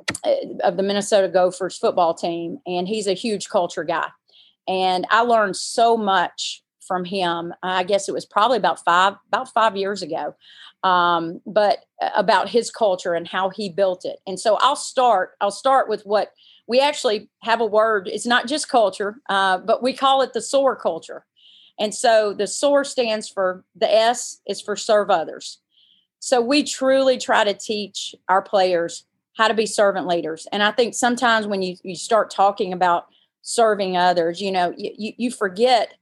of 0.63 0.77
the 0.77 0.83
Minnesota 0.83 1.29
Gophers 1.29 1.79
football 1.79 2.15
team, 2.15 2.59
and 2.67 2.87
he's 2.87 3.07
a 3.07 3.15
huge 3.15 3.49
culture 3.49 3.85
guy. 3.85 4.09
And 4.69 5.07
I 5.11 5.23
learned 5.23 5.57
so 5.57 5.97
much 5.97 6.63
from 6.91 7.05
him. 7.05 7.55
I 7.63 7.85
guess 7.85 8.09
it 8.09 8.13
was 8.13 8.27
probably 8.27 8.57
about 8.57 8.85
five 8.85 9.15
about 9.29 9.53
five 9.55 9.77
years 9.77 10.03
ago 10.03 10.35
um, 10.83 11.41
but 11.47 11.85
uh, 12.01 12.11
about 12.17 12.49
his 12.49 12.71
culture 12.71 13.15
and 13.15 13.29
how 13.29 13.51
he 13.51 13.69
built 13.69 14.05
it. 14.05 14.21
And 14.27 14.39
so 14.39 14.57
I'll 14.61 14.77
start. 14.77 15.33
I'll 15.41 15.51
start 15.51 15.89
with 15.89 16.03
what 16.03 16.33
we 16.67 16.81
actually 16.81 17.29
have 17.43 17.61
a 17.61 17.67
word. 17.67 18.09
It's 18.09 18.27
not 18.27 18.47
just 18.47 18.69
culture, 18.69 19.17
uh, 19.29 19.59
but 19.59 19.83
we 19.83 19.93
call 19.93 20.23
it 20.23 20.33
the 20.33 20.41
SOAR 20.41 20.77
culture. 20.77 21.27
And 21.79 21.95
so 21.95 22.35
the 22.35 22.47
SOAR 22.47 22.85
stands 22.85 23.29
for 23.29 23.65
the 23.75 23.93
S 23.93 24.41
is 24.47 24.61
for 24.61 24.77
serve 24.77 25.11
others. 25.11 25.59
So 26.19 26.41
we 26.41 26.63
truly 26.63 27.19
try 27.19 27.45
to 27.45 27.55
teach 27.55 28.15
our 28.29 28.43
players 28.43 29.05
how 29.37 29.49
to 29.49 29.55
be 29.55 29.67
servant 29.67 30.07
leaders. 30.07 30.47
And 30.53 30.63
I 30.63 30.71
think 30.71 30.95
sometimes 30.95 31.47
when 31.47 31.63
you, 31.63 31.77
you 31.83 31.97
start 31.97 32.31
talking 32.31 32.73
about 32.73 33.07
serving 33.43 33.97
others, 33.97 34.41
you 34.41 34.53
know, 34.53 34.75
you, 34.77 35.13
you 35.17 35.31
forget 35.31 35.95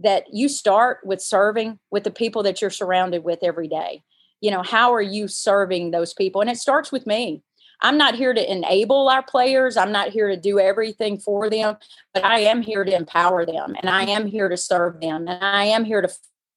that 0.00 0.24
you 0.32 0.48
start 0.48 1.00
with 1.04 1.20
serving 1.20 1.78
with 1.90 2.04
the 2.04 2.10
people 2.10 2.42
that 2.42 2.60
you're 2.60 2.70
surrounded 2.70 3.24
with 3.24 3.40
every 3.42 3.68
day. 3.68 4.02
You 4.40 4.50
know 4.50 4.62
how 4.62 4.92
are 4.92 5.02
you 5.02 5.28
serving 5.28 5.90
those 5.90 6.12
people? 6.12 6.40
And 6.40 6.50
it 6.50 6.58
starts 6.58 6.92
with 6.92 7.06
me. 7.06 7.42
I'm 7.80 7.98
not 7.98 8.14
here 8.14 8.32
to 8.32 8.52
enable 8.52 9.08
our 9.08 9.22
players. 9.22 9.76
I'm 9.76 9.92
not 9.92 10.10
here 10.10 10.28
to 10.28 10.36
do 10.36 10.58
everything 10.58 11.18
for 11.18 11.50
them 11.50 11.76
but 12.12 12.24
i 12.24 12.38
am 12.40 12.62
here 12.62 12.84
to 12.84 12.94
empower 12.94 13.44
them 13.44 13.74
and 13.80 13.90
i 13.90 14.04
am 14.04 14.26
here 14.26 14.48
to 14.48 14.56
serve 14.56 15.00
them 15.00 15.28
and 15.28 15.44
i 15.44 15.64
am 15.64 15.84
here 15.84 16.00
to 16.00 16.08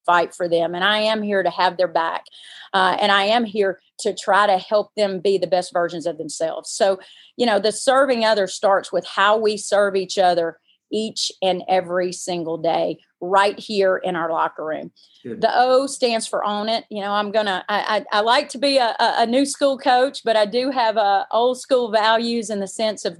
fight 0.05 0.33
for 0.33 0.47
them 0.47 0.73
and 0.73 0.83
i 0.83 0.99
am 0.99 1.21
here 1.21 1.43
to 1.43 1.49
have 1.49 1.75
their 1.75 1.87
back 1.87 2.25
uh, 2.73 2.95
and 2.99 3.11
i 3.11 3.23
am 3.23 3.43
here 3.43 3.79
to 3.99 4.13
try 4.13 4.47
to 4.47 4.57
help 4.57 4.93
them 4.95 5.19
be 5.19 5.37
the 5.37 5.47
best 5.47 5.73
versions 5.73 6.05
of 6.05 6.17
themselves. 6.17 6.69
So 6.69 6.99
you 7.35 7.45
know 7.45 7.59
the 7.59 7.71
serving 7.71 8.23
others 8.23 8.53
starts 8.53 8.91
with 8.91 9.05
how 9.05 9.37
we 9.37 9.57
serve 9.57 9.95
each 9.95 10.17
other 10.17 10.59
each 10.91 11.31
and 11.41 11.63
every 11.67 12.11
single 12.11 12.57
day 12.57 12.99
right 13.19 13.57
here 13.59 13.97
in 13.97 14.15
our 14.15 14.31
locker 14.31 14.63
room. 14.63 14.91
Good. 15.23 15.41
The 15.41 15.51
O 15.53 15.87
stands 15.87 16.27
for 16.27 16.45
own 16.45 16.69
it. 16.69 16.85
You 16.89 17.01
know, 17.01 17.11
I'm 17.11 17.31
gonna. 17.31 17.65
I, 17.67 18.05
I, 18.11 18.19
I 18.19 18.21
like 18.21 18.49
to 18.49 18.57
be 18.57 18.77
a, 18.77 18.95
a, 18.99 19.25
new 19.25 19.45
school 19.45 19.77
coach, 19.77 20.23
but 20.23 20.35
I 20.35 20.45
do 20.45 20.71
have 20.71 20.97
a 20.97 20.99
uh, 20.99 21.25
old 21.31 21.59
school 21.59 21.91
values 21.91 22.49
in 22.49 22.59
the 22.59 22.67
sense 22.67 23.05
of 23.05 23.17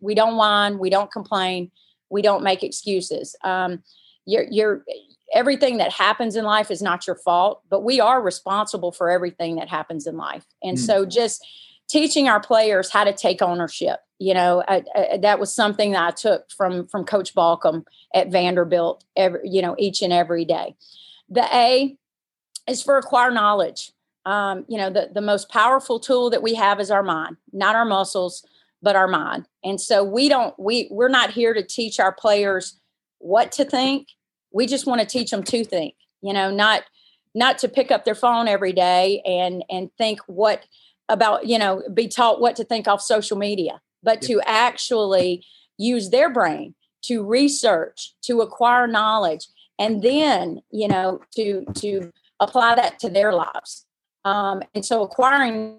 we 0.00 0.14
don't 0.14 0.36
whine, 0.36 0.78
we 0.78 0.90
don't 0.90 1.10
complain, 1.10 1.70
we 2.10 2.22
don't 2.22 2.42
make 2.42 2.62
excuses. 2.62 3.36
Um, 3.44 3.82
you're, 4.26 4.46
you're 4.50 4.84
everything 5.34 5.78
that 5.78 5.92
happens 5.92 6.36
in 6.36 6.44
life 6.44 6.70
is 6.70 6.80
not 6.80 7.06
your 7.06 7.16
fault, 7.16 7.62
but 7.68 7.82
we 7.82 8.00
are 8.00 8.22
responsible 8.22 8.92
for 8.92 9.10
everything 9.10 9.56
that 9.56 9.68
happens 9.68 10.06
in 10.06 10.16
life, 10.16 10.46
and 10.62 10.78
mm. 10.78 10.80
so 10.80 11.04
just 11.04 11.44
teaching 11.94 12.28
our 12.28 12.40
players 12.40 12.90
how 12.90 13.04
to 13.04 13.12
take 13.12 13.40
ownership 13.40 14.00
you 14.18 14.34
know 14.34 14.62
I, 14.66 14.82
I, 14.96 15.18
that 15.18 15.38
was 15.38 15.54
something 15.54 15.92
that 15.92 16.02
i 16.02 16.10
took 16.10 16.50
from 16.50 16.88
from 16.88 17.04
coach 17.04 17.34
balcomb 17.34 17.84
at 18.14 18.30
vanderbilt 18.30 19.04
every 19.16 19.40
you 19.44 19.60
know 19.62 19.74
each 19.78 20.02
and 20.02 20.12
every 20.12 20.44
day. 20.44 20.76
The 21.28 21.44
a 21.54 21.96
is 22.68 22.82
for 22.82 22.96
acquire 22.96 23.30
knowledge. 23.30 23.92
Um, 24.26 24.64
you 24.68 24.78
know 24.78 24.90
the, 24.90 25.10
the 25.12 25.20
most 25.20 25.50
powerful 25.50 26.00
tool 26.00 26.30
that 26.30 26.42
we 26.42 26.54
have 26.54 26.80
is 26.80 26.90
our 26.90 27.02
mind 27.02 27.36
not 27.52 27.76
our 27.76 27.84
muscles 27.84 28.44
but 28.84 28.96
our 28.96 29.08
mind. 29.08 29.48
And 29.64 29.80
so 29.80 30.04
we 30.04 30.28
don't 30.28 30.54
we 30.58 30.88
we're 30.90 31.08
not 31.08 31.30
here 31.30 31.54
to 31.54 31.62
teach 31.62 31.98
our 31.98 32.12
players 32.12 32.78
what 33.18 33.50
to 33.52 33.64
think. 33.64 34.08
We 34.52 34.66
just 34.66 34.86
want 34.86 35.00
to 35.00 35.06
teach 35.06 35.30
them 35.30 35.42
to 35.44 35.64
think 35.64 35.94
you 36.22 36.32
know 36.32 36.50
not 36.50 36.82
not 37.34 37.58
to 37.58 37.68
pick 37.68 37.90
up 37.90 38.04
their 38.04 38.14
phone 38.14 38.46
every 38.46 38.72
day 38.72 39.20
and 39.26 39.64
and 39.68 39.90
think 39.98 40.20
what 40.26 40.64
about 41.08 41.46
you 41.46 41.58
know 41.58 41.82
be 41.92 42.08
taught 42.08 42.40
what 42.40 42.56
to 42.56 42.64
think 42.64 42.88
off 42.88 43.00
social 43.00 43.36
media 43.36 43.80
but 44.02 44.20
to 44.22 44.40
actually 44.46 45.44
use 45.78 46.10
their 46.10 46.30
brain 46.30 46.74
to 47.04 47.22
research, 47.22 48.14
to 48.22 48.40
acquire 48.40 48.86
knowledge, 48.86 49.46
and 49.78 50.02
then, 50.02 50.60
you 50.70 50.88
know, 50.88 51.20
to 51.36 51.64
to 51.74 52.10
apply 52.40 52.74
that 52.76 52.98
to 53.00 53.08
their 53.08 53.32
lives. 53.32 53.86
Um, 54.24 54.62
and 54.74 54.84
so 54.84 55.02
acquiring 55.02 55.76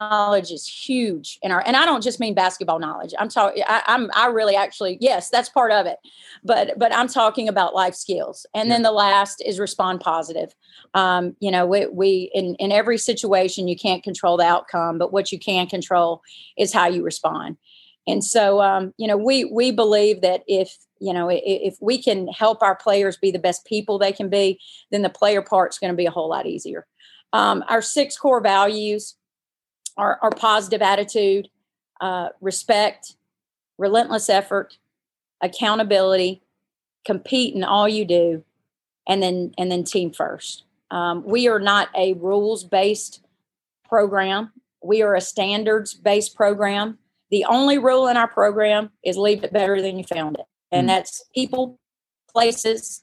knowledge 0.00 0.50
is 0.50 0.66
huge 0.66 1.38
in 1.42 1.52
our, 1.52 1.62
and 1.66 1.76
I 1.76 1.84
don't 1.84 2.02
just 2.02 2.20
mean 2.20 2.34
basketball 2.34 2.78
knowledge. 2.78 3.12
I'm 3.18 3.28
talking, 3.28 3.62
I'm, 3.68 4.10
I 4.14 4.28
really 4.28 4.56
actually, 4.56 4.96
yes, 4.98 5.28
that's 5.28 5.50
part 5.50 5.72
of 5.72 5.84
it, 5.84 5.98
but, 6.42 6.78
but 6.78 6.94
I'm 6.94 7.06
talking 7.06 7.48
about 7.48 7.74
life 7.74 7.94
skills. 7.94 8.46
And 8.54 8.68
yeah. 8.68 8.74
then 8.74 8.82
the 8.82 8.92
last 8.92 9.42
is 9.44 9.60
respond 9.60 10.00
positive. 10.00 10.54
Um, 10.94 11.36
you 11.40 11.50
know, 11.50 11.66
we, 11.66 11.86
we, 11.86 12.30
in, 12.32 12.54
in 12.54 12.72
every 12.72 12.96
situation, 12.96 13.68
you 13.68 13.76
can't 13.76 14.02
control 14.02 14.38
the 14.38 14.44
outcome, 14.44 14.96
but 14.96 15.12
what 15.12 15.30
you 15.30 15.38
can 15.38 15.66
control 15.66 16.22
is 16.56 16.72
how 16.72 16.88
you 16.88 17.02
respond. 17.02 17.58
And 18.06 18.24
so, 18.24 18.62
um, 18.62 18.94
you 18.96 19.06
know, 19.06 19.16
we, 19.16 19.44
we 19.44 19.70
believe 19.70 20.22
that 20.22 20.42
if, 20.48 20.76
you 20.98 21.12
know, 21.12 21.28
if, 21.28 21.40
if 21.44 21.76
we 21.80 22.02
can 22.02 22.26
help 22.28 22.62
our 22.62 22.74
players 22.74 23.16
be 23.16 23.30
the 23.30 23.38
best 23.38 23.64
people 23.64 23.98
they 23.98 24.12
can 24.12 24.28
be, 24.28 24.58
then 24.90 25.02
the 25.02 25.08
player 25.08 25.42
part's 25.42 25.78
going 25.78 25.92
to 25.92 25.96
be 25.96 26.06
a 26.06 26.10
whole 26.10 26.28
lot 26.28 26.46
easier. 26.46 26.86
Um, 27.32 27.64
our 27.68 27.82
six 27.82 28.16
core 28.16 28.40
values 28.40 29.16
are, 29.96 30.18
are 30.22 30.30
positive 30.30 30.82
attitude, 30.82 31.48
uh, 32.00 32.30
respect, 32.40 33.16
relentless 33.78 34.28
effort, 34.28 34.78
accountability, 35.40 36.42
compete 37.04 37.54
in 37.54 37.64
all 37.64 37.88
you 37.88 38.04
do, 38.04 38.44
and 39.08 39.22
then 39.22 39.52
and 39.58 39.70
then 39.70 39.84
team 39.84 40.12
first. 40.12 40.64
Um, 40.90 41.24
we 41.24 41.48
are 41.48 41.58
not 41.58 41.88
a 41.96 42.12
rules 42.14 42.64
based 42.64 43.24
program. 43.88 44.52
We 44.82 45.02
are 45.02 45.14
a 45.14 45.20
standards 45.20 45.94
based 45.94 46.36
program. 46.36 46.98
The 47.30 47.46
only 47.46 47.78
rule 47.78 48.08
in 48.08 48.16
our 48.16 48.28
program 48.28 48.90
is 49.02 49.16
leave 49.16 49.42
it 49.42 49.52
better 49.52 49.80
than 49.80 49.98
you 49.98 50.04
found 50.04 50.36
it, 50.36 50.46
and 50.70 50.84
mm. 50.84 50.88
that's 50.88 51.24
people, 51.34 51.78
places, 52.30 53.02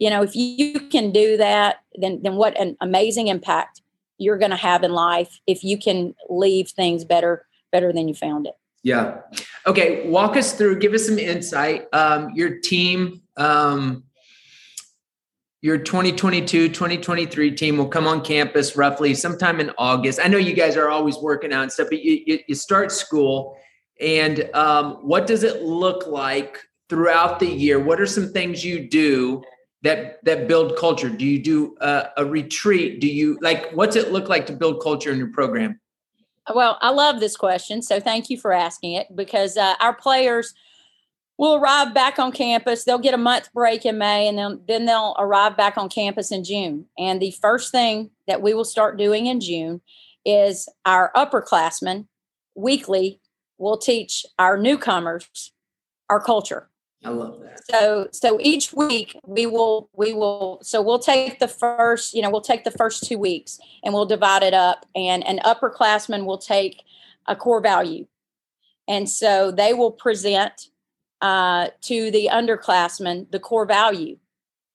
you 0.00 0.10
know 0.10 0.22
if 0.22 0.34
you 0.34 0.80
can 0.80 1.12
do 1.12 1.36
that 1.36 1.76
then 1.94 2.20
then 2.22 2.34
what 2.34 2.58
an 2.58 2.76
amazing 2.80 3.28
impact 3.28 3.82
you're 4.20 4.38
going 4.38 4.50
to 4.50 4.56
have 4.56 4.82
in 4.82 4.92
life 4.92 5.40
if 5.46 5.64
you 5.64 5.78
can 5.78 6.14
leave 6.28 6.70
things 6.70 7.04
better 7.04 7.46
better 7.72 7.92
than 7.92 8.08
you 8.08 8.14
found 8.14 8.46
it. 8.46 8.54
Yeah. 8.82 9.18
Okay 9.66 10.08
walk 10.08 10.36
us 10.36 10.52
through 10.52 10.78
give 10.78 10.94
us 10.94 11.06
some 11.06 11.18
insight. 11.18 11.86
Um, 11.92 12.30
your 12.34 12.58
team 12.58 13.22
um, 13.36 14.04
your 15.62 15.78
2022 15.78 16.68
2023 16.68 17.50
team 17.52 17.76
will 17.76 17.88
come 17.88 18.06
on 18.06 18.22
campus 18.22 18.76
roughly 18.76 19.14
sometime 19.14 19.60
in 19.60 19.70
august. 19.78 20.18
I 20.22 20.28
know 20.28 20.38
you 20.38 20.54
guys 20.54 20.76
are 20.76 20.88
always 20.88 21.16
working 21.18 21.52
out 21.52 21.62
and 21.62 21.72
stuff 21.72 21.88
but 21.90 22.02
you, 22.02 22.22
you, 22.26 22.38
you 22.48 22.54
start 22.54 22.92
school 22.92 23.56
and 24.00 24.48
um, 24.54 24.94
what 25.02 25.26
does 25.26 25.42
it 25.42 25.62
look 25.62 26.06
like 26.06 26.58
throughout 26.88 27.38
the 27.38 27.46
year? 27.46 27.78
What 27.78 28.00
are 28.00 28.06
some 28.06 28.32
things 28.32 28.64
you 28.64 28.88
do 28.88 29.42
that 29.82 30.22
that 30.24 30.48
build 30.48 30.76
culture? 30.76 31.08
Do 31.08 31.24
you 31.24 31.38
do 31.38 31.76
a, 31.80 32.08
a 32.18 32.24
retreat? 32.24 33.00
Do 33.00 33.06
you 33.06 33.38
like 33.40 33.70
what's 33.72 33.96
it 33.96 34.12
look 34.12 34.28
like 34.28 34.46
to 34.46 34.52
build 34.52 34.82
culture 34.82 35.10
in 35.10 35.18
your 35.18 35.32
program? 35.32 35.80
Well, 36.54 36.78
I 36.80 36.90
love 36.90 37.20
this 37.20 37.36
question, 37.36 37.82
so 37.82 38.00
thank 38.00 38.30
you 38.30 38.38
for 38.38 38.52
asking 38.52 38.92
it 38.92 39.14
because 39.14 39.56
uh, 39.56 39.74
our 39.80 39.94
players 39.94 40.54
will 41.38 41.54
arrive 41.54 41.94
back 41.94 42.18
on 42.18 42.32
campus. 42.32 42.84
They'll 42.84 42.98
get 42.98 43.14
a 43.14 43.18
month 43.18 43.52
break 43.52 43.86
in 43.86 43.98
May, 43.98 44.28
and 44.28 44.36
then 44.36 44.60
then 44.66 44.86
they'll 44.86 45.14
arrive 45.18 45.56
back 45.56 45.76
on 45.76 45.88
campus 45.88 46.32
in 46.32 46.44
June. 46.44 46.86
And 46.98 47.20
the 47.20 47.30
first 47.30 47.70
thing 47.72 48.10
that 48.26 48.42
we 48.42 48.54
will 48.54 48.64
start 48.64 48.98
doing 48.98 49.26
in 49.26 49.40
June 49.40 49.80
is 50.24 50.68
our 50.84 51.10
upperclassmen 51.14 52.06
weekly 52.54 53.20
will 53.58 53.78
teach 53.78 54.26
our 54.38 54.56
newcomers 54.56 55.52
our 56.08 56.20
culture. 56.20 56.69
I 57.04 57.10
love 57.10 57.40
that. 57.40 57.64
So 57.70 58.08
so 58.12 58.38
each 58.40 58.72
week 58.72 59.18
we 59.26 59.46
will 59.46 59.88
we 59.94 60.12
will 60.12 60.60
so 60.62 60.82
we'll 60.82 60.98
take 60.98 61.38
the 61.38 61.48
first, 61.48 62.14
you 62.14 62.20
know, 62.20 62.30
we'll 62.30 62.42
take 62.42 62.64
the 62.64 62.70
first 62.70 63.04
two 63.04 63.18
weeks 63.18 63.58
and 63.82 63.94
we'll 63.94 64.06
divide 64.06 64.42
it 64.42 64.54
up 64.54 64.84
and 64.94 65.26
an 65.26 65.38
upperclassman 65.44 66.26
will 66.26 66.38
take 66.38 66.82
a 67.26 67.34
core 67.34 67.60
value. 67.60 68.06
And 68.86 69.08
so 69.08 69.50
they 69.50 69.72
will 69.72 69.92
present 69.92 70.68
uh, 71.20 71.68
to 71.82 72.10
the 72.10 72.28
underclassmen 72.32 73.30
the 73.30 73.40
core 73.40 73.66
value 73.66 74.18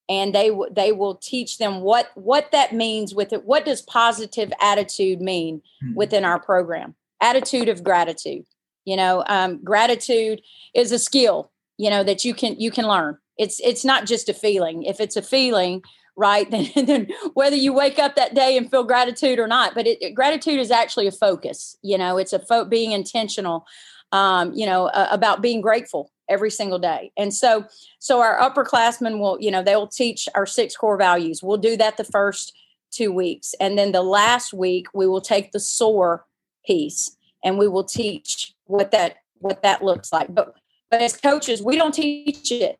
and 0.08 0.34
they 0.34 0.48
w- 0.48 0.72
they 0.72 0.92
will 0.92 1.16
teach 1.16 1.58
them 1.58 1.80
what 1.80 2.10
what 2.14 2.50
that 2.52 2.72
means 2.72 3.14
with 3.14 3.32
it 3.32 3.44
what 3.44 3.64
does 3.64 3.82
positive 3.82 4.52
attitude 4.60 5.20
mean 5.20 5.60
mm-hmm. 5.82 5.94
within 5.94 6.24
our 6.24 6.38
program 6.38 6.94
attitude 7.20 7.68
of 7.68 7.82
gratitude 7.82 8.44
you 8.84 8.96
know 8.96 9.24
um, 9.26 9.62
gratitude 9.64 10.40
is 10.74 10.92
a 10.92 10.98
skill 10.98 11.50
you 11.78 11.90
know 11.90 12.02
that 12.02 12.24
you 12.24 12.34
can 12.34 12.58
you 12.58 12.70
can 12.70 12.86
learn. 12.86 13.18
It's 13.38 13.60
it's 13.60 13.84
not 13.84 14.06
just 14.06 14.28
a 14.28 14.34
feeling. 14.34 14.82
If 14.84 15.00
it's 15.00 15.16
a 15.16 15.22
feeling 15.22 15.82
right 16.16 16.50
then, 16.74 16.86
then 16.86 17.08
whether 17.34 17.56
you 17.56 17.72
wake 17.72 17.98
up 17.98 18.16
that 18.16 18.34
day 18.34 18.56
and 18.56 18.70
feel 18.70 18.84
gratitude 18.84 19.38
or 19.38 19.46
not 19.46 19.74
but 19.74 19.86
it, 19.86 20.14
gratitude 20.14 20.58
is 20.58 20.70
actually 20.70 21.06
a 21.06 21.12
focus 21.12 21.76
you 21.82 21.98
know 21.98 22.16
it's 22.16 22.32
a 22.32 22.38
fo- 22.38 22.64
being 22.64 22.92
intentional 22.92 23.66
um, 24.12 24.52
you 24.54 24.64
know 24.64 24.86
uh, 24.86 25.08
about 25.10 25.42
being 25.42 25.60
grateful 25.60 26.10
every 26.28 26.50
single 26.50 26.78
day. 26.78 27.12
And 27.16 27.32
so 27.32 27.66
so 27.98 28.20
our 28.20 28.38
upperclassmen 28.38 29.18
will 29.18 29.38
you 29.40 29.50
know 29.50 29.62
they'll 29.62 29.86
teach 29.86 30.28
our 30.34 30.46
six 30.46 30.76
core 30.76 30.96
values. 30.96 31.42
We'll 31.42 31.56
do 31.56 31.76
that 31.76 31.96
the 31.96 32.04
first 32.04 32.52
two 32.90 33.12
weeks 33.12 33.54
and 33.60 33.76
then 33.76 33.92
the 33.92 34.02
last 34.02 34.52
week 34.52 34.86
we 34.94 35.06
will 35.06 35.20
take 35.20 35.52
the 35.52 35.60
soar 35.60 36.24
piece 36.64 37.16
and 37.44 37.58
we 37.58 37.68
will 37.68 37.84
teach 37.84 38.54
what 38.64 38.90
that 38.92 39.18
what 39.38 39.62
that 39.62 39.82
looks 39.82 40.12
like. 40.12 40.32
But 40.34 40.54
but 40.90 41.02
as 41.02 41.16
coaches, 41.16 41.62
we 41.62 41.76
don't 41.76 41.92
teach 41.92 42.50
it. 42.52 42.78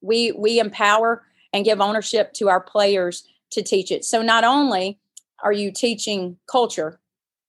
We 0.00 0.32
we 0.32 0.60
empower 0.60 1.24
and 1.52 1.64
give 1.64 1.80
ownership 1.80 2.32
to 2.34 2.48
our 2.48 2.60
players 2.60 3.26
to 3.50 3.62
teach 3.62 3.90
it. 3.90 4.04
So 4.04 4.22
not 4.22 4.44
only 4.44 4.98
are 5.42 5.52
you 5.52 5.72
teaching 5.72 6.36
culture, 6.50 7.00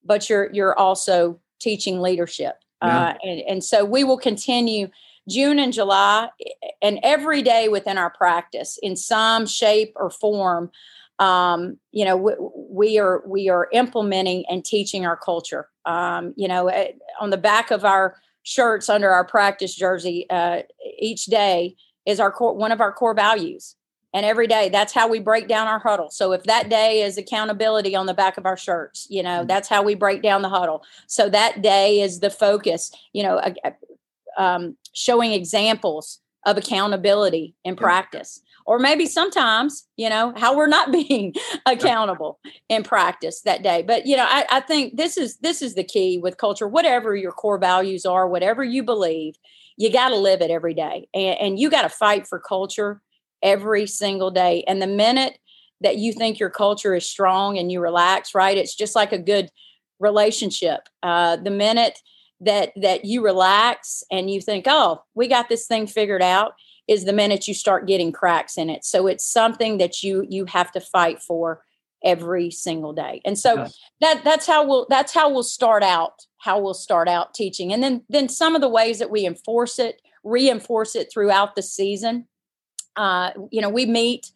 but 0.04 0.30
you're 0.30 0.52
you're 0.52 0.78
also 0.78 1.40
teaching 1.60 2.02
leadership. 2.02 2.56
Yeah. 2.82 3.10
Uh, 3.10 3.14
and, 3.24 3.42
and 3.42 3.64
so 3.64 3.84
we 3.84 4.04
will 4.04 4.18
continue 4.18 4.90
June 5.28 5.60
and 5.60 5.74
July 5.74 6.30
and 6.82 7.00
every 7.04 7.42
day 7.42 7.68
within 7.68 7.98
our 7.98 8.10
practice 8.10 8.80
in 8.82 8.96
some 8.96 9.46
shape 9.46 9.94
or 9.96 10.10
form. 10.10 10.72
Um, 11.20 11.78
you 11.92 12.06
know, 12.06 12.16
we, 12.16 12.34
we, 12.56 13.00
are 13.00 13.22
we 13.28 13.50
are 13.50 13.68
implementing 13.74 14.46
and 14.50 14.64
teaching 14.64 15.06
our 15.06 15.18
culture. 15.18 15.68
Um, 15.86 16.34
you 16.38 16.48
know, 16.48 16.68
eh, 16.68 16.94
on 17.20 17.30
the 17.30 17.38
back 17.38 17.72
of 17.72 17.84
our 17.84 18.16
shirts 18.44 18.90
under 18.90 19.10
our 19.10 19.26
practice 19.26 19.76
jersey 19.76 20.26
uh, 20.30 20.62
each 20.98 21.26
day 21.26 21.76
is 22.06 22.20
our 22.20 22.32
core, 22.32 22.56
one 22.56 22.72
of 22.72 22.82
our 22.82 22.92
core 22.92 23.14
values. 23.14 23.76
And 24.12 24.26
every 24.26 24.48
day, 24.48 24.70
that's 24.70 24.92
how 24.92 25.08
we 25.08 25.20
break 25.20 25.48
down 25.48 25.68
our 25.68 25.78
huddle. 25.78 26.10
So 26.10 26.32
if 26.32 26.44
that 26.46 26.68
day 26.68 27.04
is 27.04 27.18
accountability 27.18 27.96
on 27.96 28.08
the 28.08 28.14
back 28.16 28.38
of 28.38 28.46
our 28.48 28.58
shirts, 28.58 29.06
you 29.10 29.22
know, 29.22 29.40
mm-hmm. 29.40 29.48
that's 29.48 29.70
how 29.70 29.84
we 29.84 29.94
break 29.94 30.24
down 30.24 30.42
the 30.42 30.50
huddle. 30.50 30.84
So 31.06 31.30
that 31.30 31.62
day 31.62 32.02
is 32.02 32.20
the 32.20 32.32
focus, 32.32 32.92
you 33.14 33.22
know, 33.22 33.40
um, 34.36 34.78
showing 34.94 35.34
examples 35.34 36.22
of 36.46 36.58
accountability 36.58 37.54
in 37.64 37.76
practice 37.76 38.42
or 38.70 38.78
maybe 38.78 39.08
sometimes 39.08 39.88
you 39.98 40.08
know 40.08 40.32
how 40.38 40.56
we're 40.56 40.68
not 40.68 40.92
being 41.10 41.34
accountable 41.66 42.40
in 42.70 42.84
practice 42.84 43.42
that 43.42 43.64
day. 43.64 43.82
But 43.82 44.06
you 44.06 44.16
know 44.16 44.28
I, 44.28 44.46
I, 44.52 44.60
think 44.62 44.96
this 44.96 45.18
is 45.18 45.38
this 45.38 45.62
is 45.64 45.74
the 45.74 45.84
key 45.84 46.20
with 46.20 46.38
culture. 46.38 46.68
Whatever 46.68 47.16
your 47.16 47.32
core 47.32 47.58
values 47.58 48.06
are 48.06 48.30
whatever 48.30 48.64
you 48.64 48.84
believe 48.84 49.36
you 49.76 49.92
got 49.92 50.10
to 50.10 50.16
live 50.18 50.42
it 50.42 50.52
every 50.52 50.74
day. 50.74 51.08
And, 51.14 51.40
and 51.40 51.60
you 51.60 51.70
got 51.70 51.84
to 51.84 51.90
fight 51.90 52.28
for 52.28 52.38
culture 52.38 53.02
every 53.42 53.88
single 53.88 54.30
day. 54.30 54.66
And 54.68 54.82
the 54.82 54.88
minute 54.88 55.40
that 55.80 55.98
you 55.98 56.12
think 56.12 56.38
your 56.38 56.50
culture 56.50 56.94
is 56.94 57.08
strong 57.08 57.58
and 57.58 57.72
you 57.72 57.80
relax 57.80 58.36
right 58.36 58.58
it's 58.58 58.76
just 58.76 58.96
like 58.96 59.12
a 59.12 59.18
good 59.18 59.50
relationship. 60.00 60.82
Uh, 61.02 61.38
the 61.38 61.50
minute 61.50 62.00
that 62.42 62.72
that 62.76 63.04
you 63.04 63.24
relax 63.24 64.04
and 64.12 64.30
you 64.30 64.40
think 64.40 64.66
oh 64.68 65.02
we 65.16 65.28
got 65.28 65.50
this 65.50 65.66
thing 65.66 65.88
figured 65.88 66.22
out 66.22 66.54
is 66.90 67.06
the 67.06 67.14
minute 67.14 67.48
you 67.48 67.54
start 67.54 67.86
getting 67.86 68.12
cracks 68.12 68.58
in 68.58 68.68
it. 68.70 68.84
So 68.84 69.06
it's 69.06 69.24
something 69.24 69.78
that 69.78 70.02
you 70.02 70.26
you 70.28 70.46
have 70.46 70.72
to 70.72 70.82
fight 70.82 71.22
for 71.22 71.64
every 72.04 72.50
single 72.50 72.94
day. 72.94 73.22
And 73.24 73.38
so 73.38 73.56
yeah. 73.56 73.68
that 74.02 74.24
that's 74.24 74.48
how 74.48 74.66
we'll 74.66 74.88
that's 74.90 75.14
how 75.14 75.32
we'll 75.32 75.44
start 75.44 75.84
out 75.84 76.26
how 76.40 76.60
we'll 76.60 76.74
start 76.74 77.08
out 77.08 77.36
teaching. 77.36 77.72
And 77.72 77.84
then 77.84 78.04
then 78.10 78.28
some 78.28 78.56
of 78.56 78.62
the 78.62 78.70
ways 78.70 78.98
that 79.00 79.12
we 79.12 79.26
enforce 79.26 79.78
it, 79.78 80.02
reinforce 80.24 80.96
it 80.96 81.12
throughout 81.14 81.56
the 81.56 81.62
season. 81.62 82.28
Uh, 82.96 83.32
you 83.52 83.62
know, 83.62 83.70
we 83.70 83.86
meet 83.86 84.32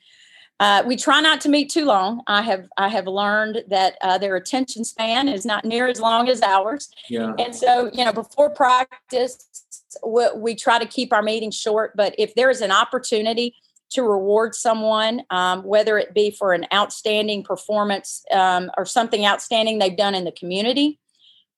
uh, 0.59 0.83
we 0.85 0.95
try 0.95 1.19
not 1.19 1.41
to 1.41 1.49
meet 1.49 1.69
too 1.71 1.85
long. 1.85 2.21
I 2.27 2.43
have 2.43 2.69
I 2.77 2.87
have 2.87 3.07
learned 3.07 3.63
that 3.69 3.97
uh, 4.01 4.19
their 4.19 4.35
attention 4.35 4.85
span 4.85 5.27
is 5.27 5.43
not 5.43 5.65
near 5.65 5.87
as 5.87 5.99
long 5.99 6.29
as 6.29 6.43
ours, 6.43 6.89
yeah. 7.09 7.33
and 7.39 7.55
so 7.55 7.89
you 7.91 8.05
know 8.05 8.13
before 8.13 8.51
practice 8.51 9.82
we, 10.05 10.25
we 10.35 10.55
try 10.55 10.79
to 10.79 10.85
keep 10.85 11.13
our 11.13 11.21
meetings 11.21 11.55
short, 11.55 11.93
but 11.95 12.15
if 12.17 12.35
there 12.35 12.49
is 12.49 12.61
an 12.61 12.71
opportunity 12.71 13.55
to 13.91 14.03
reward 14.03 14.55
someone, 14.55 15.21
um, 15.29 15.63
whether 15.63 15.97
it 15.97 16.13
be 16.13 16.31
for 16.31 16.53
an 16.53 16.65
outstanding 16.73 17.43
performance 17.43 18.23
um, 18.31 18.71
or 18.77 18.85
something 18.85 19.25
outstanding 19.25 19.77
they've 19.77 19.97
done 19.97 20.15
in 20.15 20.23
the 20.23 20.31
community, 20.31 20.99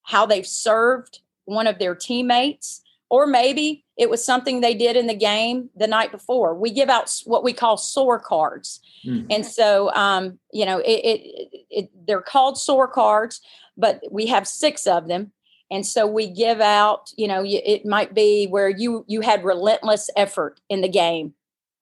how 0.03 0.25
they've 0.25 0.47
served 0.47 1.19
one 1.45 1.65
of 1.65 1.79
their 1.79 1.95
teammates, 1.95 2.81
or 3.09 3.25
maybe 3.25 3.86
it 3.97 4.09
was 4.09 4.25
something 4.25 4.59
they 4.59 4.73
did 4.73 4.97
in 4.97 5.07
the 5.07 5.15
game 5.15 5.69
the 5.75 5.88
night 5.88 6.11
before. 6.11 6.53
We 6.53 6.71
give 6.71 6.89
out 6.89 7.09
what 7.23 7.43
we 7.43 7.53
call 7.53 7.77
SOAR 7.77 8.19
cards. 8.19 8.81
Mm. 9.05 9.27
And 9.29 9.45
so, 9.45 9.93
um, 9.93 10.38
you 10.51 10.65
know, 10.65 10.79
it, 10.79 10.83
it, 10.91 11.65
it, 11.69 11.89
they're 12.05 12.21
called 12.21 12.57
SOAR 12.57 12.88
cards, 12.88 13.39
but 13.77 14.01
we 14.11 14.25
have 14.25 14.47
six 14.47 14.86
of 14.88 15.07
them. 15.07 15.31
And 15.72 15.86
so 15.86 16.05
we 16.05 16.28
give 16.28 16.61
out, 16.61 17.11
you 17.18 17.28
know, 17.28 17.43
it 17.45 17.86
might 17.86 18.13
be 18.13 18.45
where 18.47 18.70
you 18.70 19.03
you 19.07 19.22
had 19.22 19.43
relentless 19.43 20.09
effort 20.16 20.59
in 20.70 20.82
the 20.82 20.89
game 20.89 21.34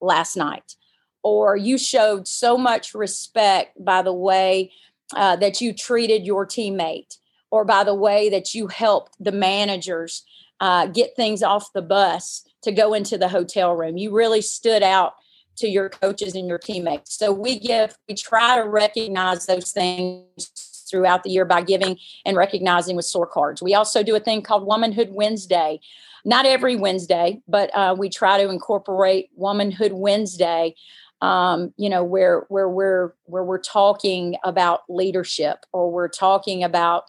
last 0.01 0.35
night, 0.37 0.75
or 1.21 1.55
you 1.55 1.77
showed 1.77 2.27
so 2.27 2.57
much 2.57 2.93
respect 2.93 3.83
by 3.83 4.01
the 4.01 4.13
way 4.13 4.71
uh, 5.15 5.35
that 5.35 5.59
you 5.61 5.73
treated 5.73 6.25
your 6.25 6.45
teammate, 6.45 7.17
or 7.51 7.65
by 7.65 7.83
the 7.83 7.95
way 7.95 8.29
that 8.29 8.53
you 8.53 8.67
helped 8.67 9.15
the 9.19 9.31
managers 9.31 10.23
uh, 10.59 10.85
get 10.87 11.15
things 11.15 11.43
off 11.43 11.73
the 11.73 11.81
bus 11.81 12.45
to 12.61 12.71
go 12.71 12.93
into 12.93 13.17
the 13.17 13.27
hotel 13.27 13.75
room. 13.75 13.97
You 13.97 14.15
really 14.15 14.41
stood 14.41 14.81
out 14.81 15.15
to 15.57 15.67
your 15.67 15.89
coaches 15.89 16.35
and 16.35 16.47
your 16.47 16.57
teammates. 16.57 17.17
So 17.17 17.31
we 17.31 17.59
give, 17.59 17.95
we 18.07 18.15
try 18.15 18.57
to 18.57 18.67
recognize 18.67 19.45
those 19.45 19.71
things 19.71 20.72
throughout 20.89 21.23
the 21.23 21.29
year 21.29 21.45
by 21.45 21.61
giving 21.61 21.97
and 22.25 22.37
recognizing 22.37 22.95
with 22.95 23.05
SOAR 23.05 23.27
cards. 23.27 23.61
We 23.61 23.73
also 23.73 24.03
do 24.03 24.15
a 24.15 24.19
thing 24.19 24.41
called 24.41 24.65
Womanhood 24.65 25.09
Wednesday. 25.11 25.79
Not 26.25 26.45
every 26.45 26.75
Wednesday, 26.75 27.41
but 27.47 27.69
uh, 27.75 27.95
we 27.97 28.09
try 28.09 28.41
to 28.41 28.49
incorporate 28.49 29.29
Womanhood 29.35 29.93
Wednesday. 29.93 30.75
Um, 31.21 31.73
you 31.77 31.89
know, 31.89 32.03
where 32.03 32.45
where 32.49 32.69
we're 32.69 33.13
where 33.25 33.43
we're 33.43 33.59
talking 33.59 34.35
about 34.43 34.81
leadership, 34.89 35.65
or 35.71 35.89
we're 35.89 36.09
talking 36.09 36.63
about, 36.63 37.03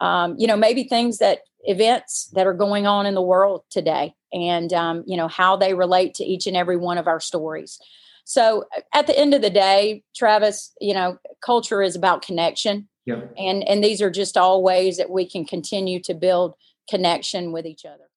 um, 0.00 0.36
you 0.38 0.46
know, 0.46 0.56
maybe 0.56 0.84
things 0.84 1.18
that 1.18 1.40
events 1.64 2.30
that 2.34 2.46
are 2.46 2.54
going 2.54 2.86
on 2.86 3.06
in 3.06 3.14
the 3.14 3.22
world 3.22 3.62
today 3.70 4.14
and 4.32 4.72
um, 4.72 5.04
you 5.06 5.16
know 5.16 5.28
how 5.28 5.56
they 5.56 5.74
relate 5.74 6.14
to 6.14 6.24
each 6.24 6.46
and 6.46 6.56
every 6.56 6.76
one 6.76 6.98
of 6.98 7.06
our 7.06 7.20
stories 7.20 7.78
so 8.24 8.64
at 8.94 9.06
the 9.06 9.18
end 9.18 9.34
of 9.34 9.42
the 9.42 9.50
day 9.50 10.02
travis 10.14 10.72
you 10.80 10.94
know 10.94 11.18
culture 11.40 11.82
is 11.82 11.96
about 11.96 12.22
connection 12.22 12.88
and 13.36 13.66
and 13.68 13.82
these 13.82 14.02
are 14.02 14.10
just 14.10 14.36
all 14.36 14.62
ways 14.62 14.96
that 14.96 15.10
we 15.10 15.28
can 15.28 15.44
continue 15.44 16.00
to 16.00 16.14
build 16.14 16.54
connection 16.88 17.52
with 17.52 17.66
each 17.66 17.84
other 17.84 18.07